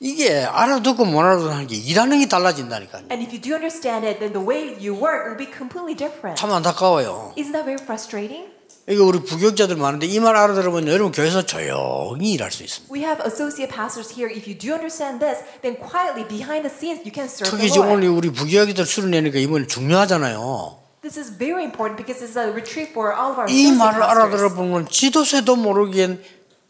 이게 0.00 0.42
알아듣고 0.42 1.04
못 1.04 1.20
알아듣는 1.20 1.66
게 1.68 1.76
일하는 1.76 2.18
게 2.18 2.26
달라진다니까요 2.26 3.06
And 3.14 3.22
if 3.22 3.30
you 3.30 3.38
do 3.38 3.54
understand 3.54 4.02
it, 4.06 4.18
then 4.18 4.32
the 4.34 4.42
way 4.42 4.74
you 4.74 4.90
work 4.94 5.22
will 5.30 5.38
be 5.38 5.46
completely 5.46 5.94
different. 5.94 6.34
참 6.34 6.50
안타까워요 6.50 7.34
Isn't 7.38 7.54
that 7.54 7.62
very 7.66 7.78
frustrating? 7.78 8.50
이거 8.88 9.04
우리 9.04 9.20
부교육자들 9.20 9.76
많은데 9.76 10.06
이 10.06 10.18
말 10.18 10.34
알아들으면 10.36 10.88
여러분 10.88 11.12
교회에서 11.12 11.44
조용히 11.44 12.32
일할 12.32 12.50
수 12.50 12.62
있습니다 12.64 12.88
We 12.92 13.04
have 13.04 13.20
associate 13.26 13.68
pastors 13.74 14.12
here. 14.14 14.32
If 14.32 14.48
you 14.48 14.56
do 14.56 14.72
understand 14.72 15.20
this, 15.20 15.44
then 15.60 15.76
quietly 15.76 16.24
behind 16.26 16.64
the 16.64 16.72
scenes 16.72 17.04
you 17.04 17.12
can 17.12 17.28
serve 17.28 17.50
the 17.50 17.56
특히 17.58 17.68
지금 17.70 17.90
오늘 17.92 18.08
Lord. 18.08 18.28
우리 18.28 18.32
부교육자들 18.32 18.86
수련회니까 18.86 19.38
이번에 19.38 19.66
중요하잖아요 19.66 20.78
This 21.02 21.18
is 21.20 21.30
very 21.38 21.62
important 21.62 21.96
because 22.00 22.24
it's 22.24 22.34
a 22.36 22.50
retreat 22.50 22.90
for 22.90 23.12
all 23.14 23.30
of 23.30 23.38
our 23.38 23.46
이 23.48 23.70
말을 23.72 24.02
알아들어. 24.02 24.54
보면 24.54 24.88
지도세도 24.88 25.54
모르기엔 25.56 26.22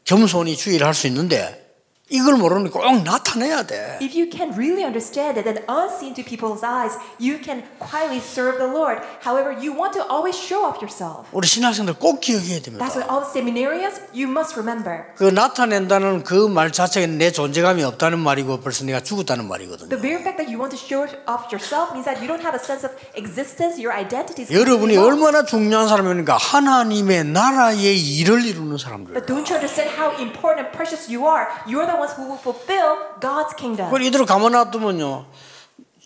겸손히 0.05 0.57
주의를 0.57 0.87
할 0.87 0.95
수 0.95 1.07
있는데 1.07 1.68
이걸 2.11 2.37
모르면 2.37 2.71
꼭 2.71 2.81
나타내야 3.05 3.65
돼. 3.65 3.99
If 4.01 4.17
you 4.17 4.31
can 4.33 4.57
really 4.57 4.83
understand 4.83 5.37
it, 5.37 5.45
then 5.45 5.61
unseen 5.69 6.15
to 6.17 6.25
people's 6.25 6.65
eyes, 6.65 6.97
you 7.21 7.37
can 7.37 7.65
quietly 7.79 8.17
serve 8.25 8.57
the 8.57 8.65
Lord. 8.65 9.05
However, 9.21 9.53
you 9.53 9.77
want 9.77 9.93
to 9.93 10.05
always 10.09 10.33
show 10.33 10.65
off 10.65 10.81
yourself. 10.81 11.29
우리 11.33 11.47
신학생들 11.47 11.95
꼭 12.01 12.21
기억해야 12.21 12.61
됩니다. 12.65 12.81
That's 12.81 12.97
why 12.97 13.05
all 13.05 13.21
the 13.21 13.29
seminarians, 13.29 14.01
you 14.17 14.25
must 14.25 14.57
remember. 14.57 15.05
그 15.17 15.29
나타낸다는 15.29 16.25
그 16.25 16.49
말 16.49 16.73
자체가 16.73 17.07
내 17.07 17.31
존재감이 17.31 17.85
없다는 17.85 18.19
말이고 18.21 18.61
벌써 18.61 18.85
내가 18.87 19.01
죽었다는 19.01 19.47
말이거든요. 19.47 19.89
The 19.91 20.01
very 20.01 20.23
fact 20.25 20.41
that 20.41 20.49
you 20.49 20.57
want 20.57 20.73
to 20.73 20.81
show 20.81 21.05
off 21.29 21.53
yourself 21.53 21.93
means 21.93 22.09
that 22.09 22.25
you 22.25 22.29
don't 22.31 22.41
have 22.41 22.57
a 22.57 22.63
sense 22.63 22.89
of 22.89 22.97
existence, 23.21 23.77
your 23.77 23.93
identity 23.93 24.49
is 24.49 24.53
여러분이. 24.55 24.97
얼마나 24.97 25.45
중요한 25.45 25.89
사람입니까? 25.89 26.39
하나님의 26.41 27.25
나라의 27.25 28.01
일을 28.01 28.47
이루는 28.47 28.79
사람들. 28.79 29.13
But 29.13 29.29
don't 29.29 29.45
you 29.45 29.61
understand 29.61 29.93
how 29.93 30.17
important 30.17 30.65
and 30.65 30.73
precious 30.73 31.05
you 31.13 31.29
are? 31.29 31.53
You're 31.69 31.85
the 31.85 31.98
ones 31.99 32.15
who 32.17 32.27
will 32.27 32.41
fulfill 32.41 33.19
God's 33.21 33.55
kingdom. 33.57 33.91
그걸 33.91 34.03
이대로 34.03 34.25
가만 34.25 34.53
놔두면요. 34.53 35.27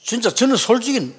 진짜 0.05 0.33
저는 0.35 0.57
솔직히 0.57 1.15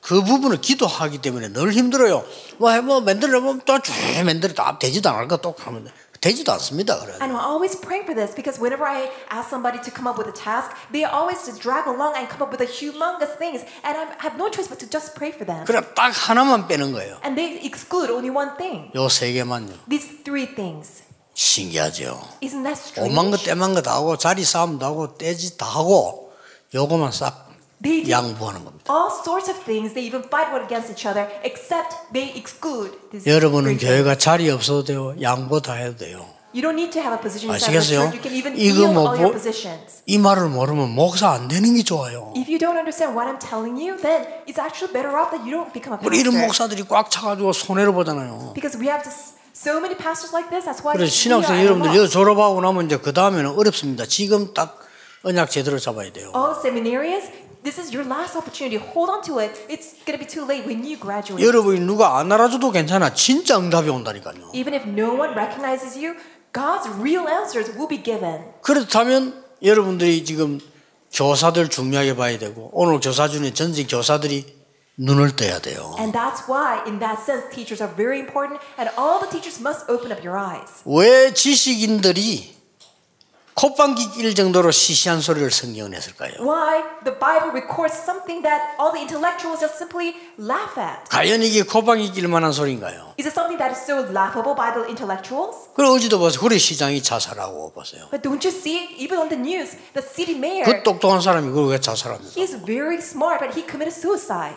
그 0.00 0.22
부분을 0.22 0.60
기도하기 0.60 1.18
때문에 1.18 1.52
늘 1.52 1.72
힘들어요. 1.72 2.24
뭐, 2.58 2.70
해, 2.70 2.80
뭐, 2.80 3.00
만들어 3.00 3.40
보면 3.40 3.60
또쭉 3.64 3.94
만들어. 4.24 4.52
다 4.52 4.76
되지도 4.78 5.08
않을 5.10 5.28
거또 5.28 5.54
하면 5.58 5.88
되지도 6.20 6.52
않습니다. 6.52 6.98
그래. 7.00 7.18
And 7.20 7.34
I'm 7.34 7.38
always 7.38 7.78
praying 7.78 8.06
for 8.06 8.14
this 8.14 8.34
because 8.34 8.58
whenever 8.58 8.86
I 8.86 9.10
ask 9.30 9.50
somebody 9.50 9.82
to 9.82 9.90
come 9.90 10.06
up 10.06 10.18
with 10.18 10.30
a 10.30 10.34
task, 10.34 10.70
they 10.90 11.02
always 11.04 11.42
just 11.44 11.60
drag 11.60 11.86
along 11.86 12.14
and 12.14 12.30
come 12.30 12.42
up 12.42 12.50
with 12.50 12.62
a 12.62 12.70
humongous 12.70 13.38
things, 13.38 13.66
and 13.82 13.98
I 13.98 14.06
have 14.22 14.38
no 14.38 14.50
choice 14.50 14.66
but 14.66 14.78
to 14.82 14.90
just 14.90 15.14
pray 15.14 15.30
for 15.30 15.46
them. 15.46 15.66
그래, 15.66 15.82
딱 15.94 16.10
하나만 16.10 16.66
빼는 16.66 16.92
거예요. 16.94 17.18
And 17.22 17.34
they 17.34 17.58
exclude 17.62 18.10
only 18.10 18.30
one 18.30 18.56
thing. 18.56 18.90
요세 18.94 19.32
개만요. 19.34 19.74
These 19.90 20.22
three 20.22 20.46
things. 20.46 21.02
신기하죠. 21.34 22.20
Isn't 22.42 22.62
that 22.64 23.00
오만 23.00 23.30
거 23.30 23.36
strange? 23.36 23.44
떼만 23.44 23.74
거다 23.74 23.94
하고 23.94 24.16
자리 24.16 24.44
싸움도 24.44 24.84
하고 24.84 25.14
떼지 25.16 25.56
다 25.56 25.66
하고 25.66 26.32
요거만 26.74 27.12
싹 27.12 27.50
They 27.82 28.08
양보하는 28.08 28.64
겁니다. 28.64 28.84
all 28.94 29.10
sorts 29.10 29.50
of 29.50 29.64
things. 29.64 29.92
They 29.92 30.06
even 30.06 30.22
fight 30.22 30.52
one 30.54 30.62
against 30.62 30.92
each 30.92 31.02
other, 31.08 31.26
except 31.42 31.96
they 32.12 32.30
exclude 32.38 32.94
this. 33.10 33.28
여러분은. 33.28 33.78
교회가 33.78 34.16
자리 34.18 34.48
없어도 34.50 34.84
돼요. 34.84 35.14
양보 35.20 35.60
다 35.60 35.72
해도 35.74 35.96
돼요. 35.96 36.24
You 36.54 36.62
don't 36.62 36.78
need 36.78 36.92
to 36.92 37.00
have 37.02 37.16
a 37.16 37.20
position 37.20 37.50
아시겠어요? 37.50 38.12
You 38.14 38.20
can 38.22 38.30
even 38.36 38.54
이거 38.54 38.86
yield 38.86 38.92
뭐 38.94 39.02
all 39.10 39.18
your 39.18 39.32
뭐- 39.32 39.32
positions. 39.32 40.04
이 40.06 40.18
말을 40.18 40.48
모르면 40.50 40.94
목사 40.94 41.30
안 41.32 41.48
되는 41.48 41.74
게 41.74 41.82
좋아요. 41.82 42.30
If 42.36 42.46
you 42.46 42.60
don't 42.60 42.78
understand 42.78 43.18
what 43.18 43.26
I'm 43.26 43.40
telling 43.42 43.74
you, 43.82 43.96
then 43.98 44.28
it's 44.46 44.60
actually 44.62 44.92
better 44.94 45.10
off 45.18 45.34
that 45.34 45.42
you 45.42 45.50
don't 45.50 45.72
become 45.74 45.98
a 45.98 46.06
우리 46.06 46.20
이런 46.20 46.36
pastor. 46.38 46.46
목사들이 46.46 46.84
꽉 46.86 47.10
차가지고 47.10 47.52
손해를 47.52 47.90
보잖아요. 47.92 48.52
Because 48.54 48.78
we 48.78 48.86
have 48.86 49.02
just 49.02 49.34
so 49.62 49.78
many 49.78 49.94
pastors 49.94 50.34
like 50.34 50.50
this. 50.50 50.66
That's 50.66 50.82
why 50.82 50.96
그래서 50.96 51.12
신학생 51.12 51.62
여러분들. 51.62 51.94
여기 51.94 52.08
졸업하고 52.08 52.60
나면 52.60 52.86
이제 52.86 52.96
그 52.98 53.12
다음에는 53.12 53.50
어렵습니다. 53.50 54.06
지금 54.06 54.52
딱 54.54 54.80
언약 55.22 55.50
제대로 55.50 55.78
잡아야 55.78 56.10
돼요. 56.12 56.32
All 56.34 56.58
seminarians, 56.58 57.30
this 57.62 57.78
is 57.78 57.94
your 57.94 58.02
last 58.08 58.36
opportunity. 58.36 58.76
Hold 58.76 59.10
on 59.10 59.22
to 59.22 59.38
it. 59.38 59.54
It's 59.70 59.94
to 60.04 60.18
be 60.18 60.26
too 60.26 60.42
late 60.44 60.66
when 60.66 60.82
you 60.82 60.98
graduate. 60.98 61.46
여러분이 61.46 61.78
누가 61.80 62.18
안 62.18 62.32
알아줘도 62.32 62.72
괜찮아. 62.72 63.14
진짜 63.14 63.56
응답이 63.58 63.88
온다니까요. 63.88 64.50
Even 64.52 64.74
if 64.74 64.82
no 64.88 65.14
one 65.14 65.30
recognizes 65.38 65.94
you, 65.96 66.16
God's 66.52 66.90
real 66.98 67.28
answers 67.28 67.70
will 67.70 67.88
be 67.88 68.02
given. 68.02 68.42
그렇다면 68.62 69.44
여러분들이 69.62 70.24
지금 70.24 70.58
교사들 71.12 71.68
중요하게 71.68 72.16
봐야 72.16 72.38
되고 72.38 72.70
오늘 72.72 72.98
교사 72.98 73.28
중에 73.28 73.54
전직 73.54 73.86
교사들이 73.86 74.61
눈을 74.96 75.36
떠야 75.36 75.58
돼요. 75.60 75.94
And 75.98 76.12
that's 76.12 76.46
why, 76.48 76.82
in 76.86 76.98
that 77.00 77.22
sense, 77.22 77.48
teachers 77.54 77.82
are 77.82 77.92
very 77.94 78.18
important, 78.20 78.60
and 78.78 78.90
all 78.98 79.20
the 79.20 79.30
teachers 79.30 79.58
must 79.60 79.88
open 79.88 80.12
up 80.12 80.20
your 80.22 80.36
eyes. 80.38 80.82
왜 80.84 81.32
지식인들이 81.32 82.52
콧방귀 83.54 84.12
낄 84.12 84.34
정도로 84.34 84.70
시시한 84.70 85.20
소리를 85.20 85.50
성경은 85.50 85.92
했을까요? 85.94 86.32
Why 86.40 86.84
the 87.04 87.16
Bible 87.18 87.52
records 87.52 87.92
something 87.96 88.42
that 88.42 88.76
all 88.80 88.92
the 88.92 89.00
intellectuals 89.00 89.60
just 89.60 89.76
simply 89.76 90.16
laugh 90.38 90.76
at. 90.80 91.04
과연 91.10 91.42
이게 91.42 91.62
콧방귀 91.62 92.12
낄 92.12 92.28
만한 92.28 92.52
소리인가요? 92.52 93.12
Is 93.20 93.28
it 93.28 93.32
something 93.36 93.56
that 93.60 93.72
is 93.72 93.80
so 93.84 94.08
laughable 94.08 94.56
by 94.56 94.72
the 94.72 94.88
intellectuals? 94.88 95.68
그럼 95.76 95.92
어제도 95.92 96.18
보세요. 96.18 96.40
구리 96.40 96.58
시장이 96.58 97.02
자살하고 97.02 97.72
보세요. 97.72 98.08
But 98.10 98.22
don't 98.22 98.40
you 98.44 98.52
see, 98.52 98.88
even 98.96 99.18
on 99.20 99.28
the 99.28 99.40
news, 99.40 99.76
the 99.92 100.00
city 100.04 100.36
mayor, 100.36 100.64
그 100.64 100.82
똑똑한 100.82 101.20
사람이 101.20 101.48
그걸 101.48 101.76
왜 101.76 101.80
자살합니까? 101.80 102.32
he's 102.32 102.56
very 102.64 103.00
smart, 103.00 103.40
but 103.40 103.52
he 103.52 103.64
committed 103.64 103.92
suicide. 103.92 104.56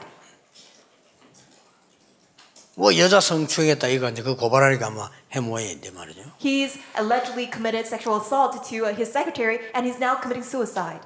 뭐 2.77 2.95
여자 2.97 3.21
성추행했다 3.21 3.87
이거 3.87 4.09
이제 4.09 4.21
그 4.21 4.35
고발하니까 4.35 4.87
아마 4.87 5.09
해모해인데 5.31 5.91
말이죠. 5.91 6.21
He's 6.39 6.77
allegedly 6.97 7.49
committed 7.49 7.87
sexual 7.87 8.19
assault 8.21 8.59
to 8.69 8.85
uh, 8.85 8.93
his 8.93 9.09
secretary, 9.09 9.59
and 9.73 9.87
he's 9.87 9.99
now 9.99 10.19
committing 10.19 10.43
suicide. 10.43 10.99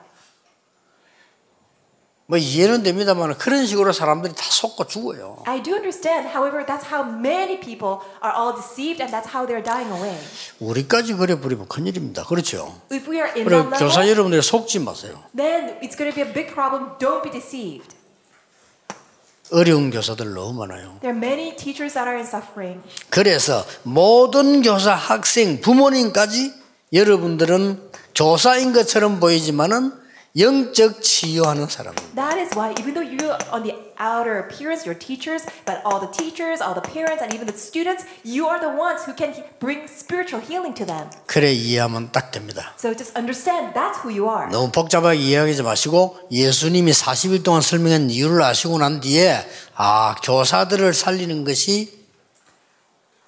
뭐 2.25 2.37
이해는 2.37 2.83
됩니다만 2.83 3.35
그런 3.39 3.65
식으로 3.65 3.91
사람들이 3.91 4.33
다 4.35 4.43
속고 4.49 4.85
죽어요. 4.85 5.43
I 5.47 5.63
do 5.63 5.73
understand, 5.73 6.29
however, 6.29 6.63
that's 6.65 6.85
how 6.85 7.03
many 7.03 7.59
people 7.59 8.01
are 8.23 8.33
all 8.33 8.53
deceived, 8.53 9.01
and 9.01 9.09
that's 9.13 9.29
how 9.29 9.45
they're 9.45 9.63
dying 9.63 9.89
away. 9.93 10.17
우리까지 10.59 11.13
그래 11.15 11.39
버리면 11.39 11.67
큰일입니다. 11.67 12.25
그렇죠? 12.25 12.81
If 12.91 13.09
we 13.09 13.17
are 13.17 13.29
in 13.35 13.45
that 13.49 13.77
교사 13.77 14.01
level, 14.01 14.09
여러분들이 14.09 14.41
속지 14.41 14.79
마세요. 14.79 15.21
then 15.35 15.77
it's 15.81 15.97
going 15.97 16.09
to 16.09 16.13
be 16.13 16.21
a 16.21 16.33
big 16.33 16.53
problem. 16.53 16.97
Don't 16.99 17.21
be 17.21 17.31
deceived. 17.31 17.97
어려운 19.51 19.89
교사들 19.89 20.33
너무 20.33 20.53
많아요. 20.59 20.97
There 21.01 21.15
are 21.15 21.17
many 21.17 21.55
teachers 21.55 21.93
that 21.93 22.07
are 22.07 22.17
in 22.17 22.25
suffering. 22.25 22.81
그래서 23.09 23.65
모든 23.83 24.61
교사, 24.61 24.93
학생, 24.93 25.61
부모님까지 25.61 26.53
여러분들은 26.93 27.79
교사인 28.15 28.73
것처럼 28.73 29.19
보이지만은 29.19 29.93
영적 30.37 31.01
치유하는 31.01 31.67
사람입니다. 31.67 32.13
That 32.15 32.37
is 32.37 32.53
why, 32.55 32.73
even 32.77 32.93
though 32.93 33.01
you, 33.01 33.33
on 33.51 33.63
the 33.63 33.73
outer 33.97 34.37
appearance, 34.37 34.85
you're 34.85 34.97
teachers, 34.97 35.45
but 35.65 35.81
all 35.83 35.99
the 35.99 36.11
teachers, 36.13 36.61
all 36.61 36.77
the 36.77 36.85
parents, 36.85 37.21
and 37.21 37.33
even 37.33 37.47
the 37.49 37.57
students, 37.57 38.05
you 38.23 38.45
are 38.45 38.61
the 38.61 38.69
ones 38.69 39.03
who 39.09 39.17
can 39.17 39.33
bring 39.59 39.89
spiritual 39.89 40.39
healing 40.39 40.73
to 40.77 40.85
them. 40.85 41.09
그래 41.25 41.51
이해하면 41.51 42.11
딱 42.11 42.31
됩니다. 42.31 42.73
So 42.77 42.93
just 42.93 43.17
understand 43.17 43.73
that's 43.73 44.05
who 44.05 44.13
you 44.13 44.29
are. 44.29 44.51
너무 44.51 44.71
복잡하게 44.71 45.17
이해하지 45.17 45.63
마시고 45.63 46.29
예수님이 46.31 46.91
40일 46.91 47.43
동안 47.43 47.61
설명한 47.61 48.09
이유를 48.09 48.41
아시고 48.43 48.77
난 48.77 49.01
뒤에 49.01 49.45
아 49.75 50.15
교사들을 50.23 50.93
살리는 50.93 51.43
것이 51.43 51.98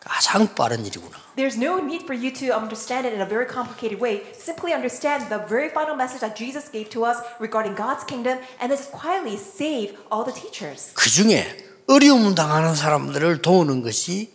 가장 0.01 0.53
빠른 0.55 0.85
일이구나. 0.85 1.17
There's 1.37 1.57
no 1.57 1.77
need 1.77 2.03
for 2.03 2.17
you 2.17 2.33
to 2.33 2.51
understand 2.57 3.07
it 3.07 3.13
in 3.13 3.21
a 3.21 3.25
very 3.25 3.45
complicated 3.45 4.01
way. 4.01 4.23
Simply 4.33 4.73
understand 4.73 5.29
the 5.29 5.39
very 5.47 5.69
final 5.69 5.95
message 5.95 6.21
that 6.21 6.35
Jesus 6.35 6.69
gave 6.69 6.89
to 6.89 7.05
us 7.05 7.21
regarding 7.39 7.75
God's 7.75 8.03
kingdom 8.03 8.39
and 8.59 8.73
just 8.73 8.91
quietly 8.91 9.37
save 9.37 9.95
all 10.11 10.25
the 10.25 10.33
teachers. 10.33 10.91
그 10.93 11.09
중에 11.09 11.45
어려움 11.87 12.33
당하는 12.35 12.75
사람들을 12.75 13.41
도우는 13.41 13.81
것이 13.83 14.33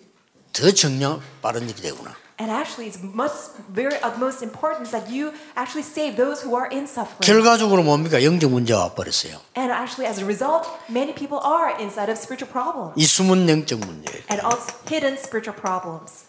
더 0.53 0.71
정량 0.71 1.21
빠른 1.43 1.69
일이 1.69 1.75
되구나. 1.83 2.15
And 2.38 2.50
actually, 2.50 2.88
it's 2.88 2.98
much, 3.04 3.32
very 3.70 3.98
of 4.02 4.18
most 4.18 4.42
importance 4.42 4.90
that 4.92 5.10
you 5.12 5.32
actually 5.56 5.84
save 5.84 6.18
those 6.18 6.42
who 6.42 6.56
are 6.58 6.66
in 6.72 6.88
suffering. 6.88 7.22
결과적으로 7.22 7.84
뭡니까? 7.84 8.24
영적 8.24 8.50
문제가 8.50 8.90
와버렸어요. 8.90 9.38
And 9.56 9.72
actually, 9.72 10.10
as 10.10 10.18
a 10.20 10.26
result, 10.26 10.66
many 10.90 11.14
people 11.14 11.38
are 11.44 11.78
inside 11.80 12.10
of 12.10 12.18
spiritual 12.18 12.50
problems 12.50 12.98
이 12.98 13.06
숨은 13.06 13.48
영적 13.48 13.80
문제. 13.86 14.24
and 14.30 14.42
also 14.42 14.74
hidden 14.90 15.14
spiritual 15.18 15.54
problems. 15.54 16.26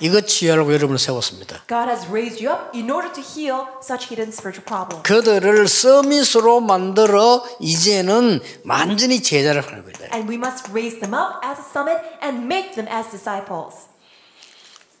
이것 0.00 0.26
치유하려고 0.26 0.72
여러분을 0.72 0.98
세웠습니다. 0.98 1.62
God 1.68 1.90
has 1.90 2.06
raised 2.08 2.44
you 2.44 2.52
up 2.54 2.70
in 2.74 2.90
order 2.90 3.12
to 3.12 3.22
heal 3.22 3.66
such 3.82 4.08
hidden 4.08 4.28
spiritual 4.32 4.64
problems. 4.64 5.02
그들을 5.02 5.68
서밋으로 5.68 6.60
만들어 6.60 7.44
이제는 7.60 8.40
완전히 8.64 9.22
제자를 9.22 9.60
하는 9.66 9.84
거다. 9.84 10.14
And 10.16 10.28
we 10.30 10.36
must 10.36 10.70
raise 10.70 10.98
them 11.00 11.14
up 11.14 11.44
as 11.44 11.60
a 11.60 11.64
summit 11.68 12.00
and 12.22 12.44
make 12.44 12.72
them 12.74 12.88
as 12.88 13.10
disciples. 13.10 13.88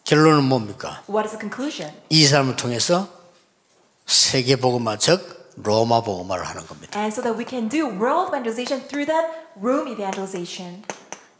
결론은 0.04 0.44
뭡니까? 0.44 1.02
What 1.08 1.26
is 1.26 1.36
the 1.36 1.40
conclusion? 1.40 1.94
이 2.10 2.26
사람을 2.26 2.56
통해서 2.56 3.08
세계 4.06 4.56
복음화 4.56 4.98
즉 4.98 5.54
로마 5.56 6.02
복음화를 6.02 6.44
하는 6.44 6.66
겁니다. 6.66 6.98
And 6.98 7.12
so 7.12 7.22
that 7.22 7.38
we 7.38 7.46
can 7.48 7.68
do 7.68 7.86
world 7.86 8.28
evangelization 8.28 8.86
through 8.88 9.06
them, 9.06 9.24
Rome 9.60 9.92
evangelization. 9.92 10.82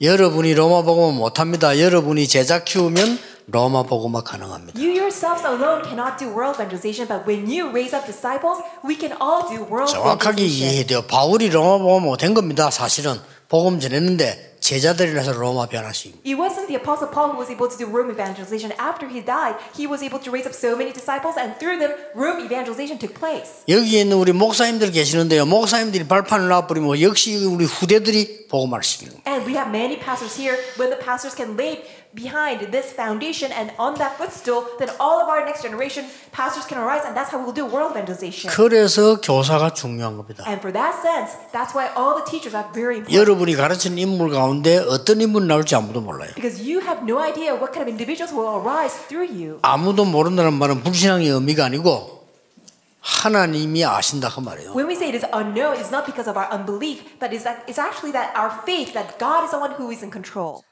여러분이 0.00 0.54
로마 0.54 0.82
복음화 0.82 1.12
못합니다. 1.18 1.78
여러분이 1.78 2.26
제자 2.28 2.64
키우면 2.64 3.18
로마 3.50 3.82
복음화 3.82 4.22
가능합니다. 4.22 4.78
You 4.78 4.90
yourselves 4.92 5.44
alone 5.44 5.82
cannot 5.82 6.18
do 6.18 6.28
world 6.30 6.54
evangelization, 6.56 7.08
but 7.08 7.26
when 7.26 7.50
you 7.50 7.70
raise 7.70 7.94
up 7.94 8.06
disciples, 8.06 8.62
we 8.84 8.94
can 8.96 9.12
all 9.20 9.48
do 9.48 9.66
world 9.66 9.90
정확하게 9.90 10.46
evangelization. 10.46 10.46
이해해야 10.46 10.86
돼요. 10.86 11.02
바울이 11.02 11.50
로마 11.50 11.78
복음화 11.78 12.06
못한 12.06 12.34
겁니다. 12.34 12.70
사실은 12.70 13.18
복음 13.48 13.80
전했는데 13.80 14.50
제자들이라서 14.60 15.32
로마 15.32 15.66
변화식. 15.66 16.20
It 16.22 16.36
wasn't 16.36 16.68
the 16.68 16.76
Apostle 16.76 17.10
Paul 17.10 17.32
who 17.32 17.40
was 17.40 17.50
able 17.50 17.66
to 17.66 17.74
do 17.74 17.88
Rome 17.90 18.12
evangelization. 18.12 18.70
After 18.78 19.08
he 19.08 19.24
died, 19.24 19.56
he 19.74 19.88
was 19.88 20.04
able 20.04 20.20
to 20.22 20.30
raise 20.30 20.46
up 20.46 20.54
so 20.54 20.76
many 20.76 20.92
disciples, 20.92 21.34
and 21.34 21.58
through 21.58 21.80
them, 21.80 21.90
Rome 22.14 22.44
evangelization 22.44 23.00
took 23.00 23.16
place. 23.18 23.64
여기에 23.66 24.06
있는 24.06 24.18
우리 24.20 24.30
목사님들 24.30 24.92
계시는데요. 24.92 25.46
목사님들이 25.46 26.06
발판을 26.06 26.46
놔버리면 26.48 27.00
역시 27.00 27.42
우리 27.42 27.64
후대들이 27.64 28.46
복음화를 28.46 28.84
시키는. 28.84 29.24
And 29.26 29.42
we 29.48 29.56
have 29.56 29.72
many 29.72 29.98
pastors 29.98 30.36
here. 30.38 30.54
When 30.78 30.92
the 30.92 31.00
pastors 31.00 31.34
can 31.34 31.56
lay 31.56 31.82
behind 32.13 32.71
this 32.71 32.91
foundation 32.91 33.51
and 33.51 33.71
on 33.77 33.95
that 33.95 34.17
footstool, 34.17 34.65
then 34.79 34.89
all 34.99 35.21
of 35.21 35.27
our 35.27 35.43
next 35.45 35.61
generation 35.61 36.05
pastors 36.31 36.65
can 36.65 36.77
arise, 36.77 37.03
and 37.05 37.15
that's 37.15 37.29
how 37.29 37.39
we'll 37.43 37.53
do 37.53 37.65
world 37.65 37.91
evangelization. 37.91 38.49
그래서 38.51 39.19
교사가 39.21 39.73
중요한 39.73 40.17
겁니다. 40.17 40.43
And 40.47 40.59
for 40.59 40.71
that 40.71 40.95
sense, 41.01 41.35
that's 41.51 41.75
why 41.75 41.89
all 41.95 42.15
the 42.15 42.25
teachers 42.25 42.55
are 42.55 42.67
very 42.73 42.97
important. 43.03 43.15
여러분이 43.15 43.55
가르치는 43.55 43.97
인물 43.97 44.31
가운데 44.31 44.77
어떤 44.77 45.21
인물이 45.21 45.45
나올지 45.47 45.75
아무도 45.75 46.01
몰라요. 46.01 46.31
Because 46.35 46.61
you 46.61 46.79
have 46.81 47.03
no 47.03 47.19
idea 47.19 47.53
what 47.53 47.73
kind 47.73 47.83
of 47.83 47.89
individuals 47.89 48.33
will 48.33 48.55
arise 48.55 48.95
through 49.07 49.27
you. 49.27 49.59
아무도 49.61 50.05
모른다는 50.05 50.53
말은 50.53 50.83
불신앙의 50.83 51.27
의미가 51.29 51.65
아니고 51.65 52.15
하나님이 53.05 53.85
아신다 53.85 54.29
그 54.29 54.39
말이에요. 54.39 54.73
When 54.73 54.87
we 54.87 54.95
say 54.95 55.09
it 55.09 55.15
is 55.15 55.25
unknown, 55.31 55.77
it's 55.77 55.91
not 55.91 56.05
because 56.05 56.27
of 56.27 56.37
our 56.37 56.49
unbelief, 56.49 57.05
but 57.19 57.29
it's, 57.31 57.43
that, 57.43 57.61
it's 57.67 57.77
actually 57.77 58.11
that 58.13 58.33
our 58.35 58.49
faith 58.65 58.93
that 58.93 59.19
God 59.19 59.45
is 59.45 59.51
the 59.51 59.59
one 59.59 59.71
who 59.77 59.91
is 59.91 60.01
in 60.01 60.09
control. 60.09 60.63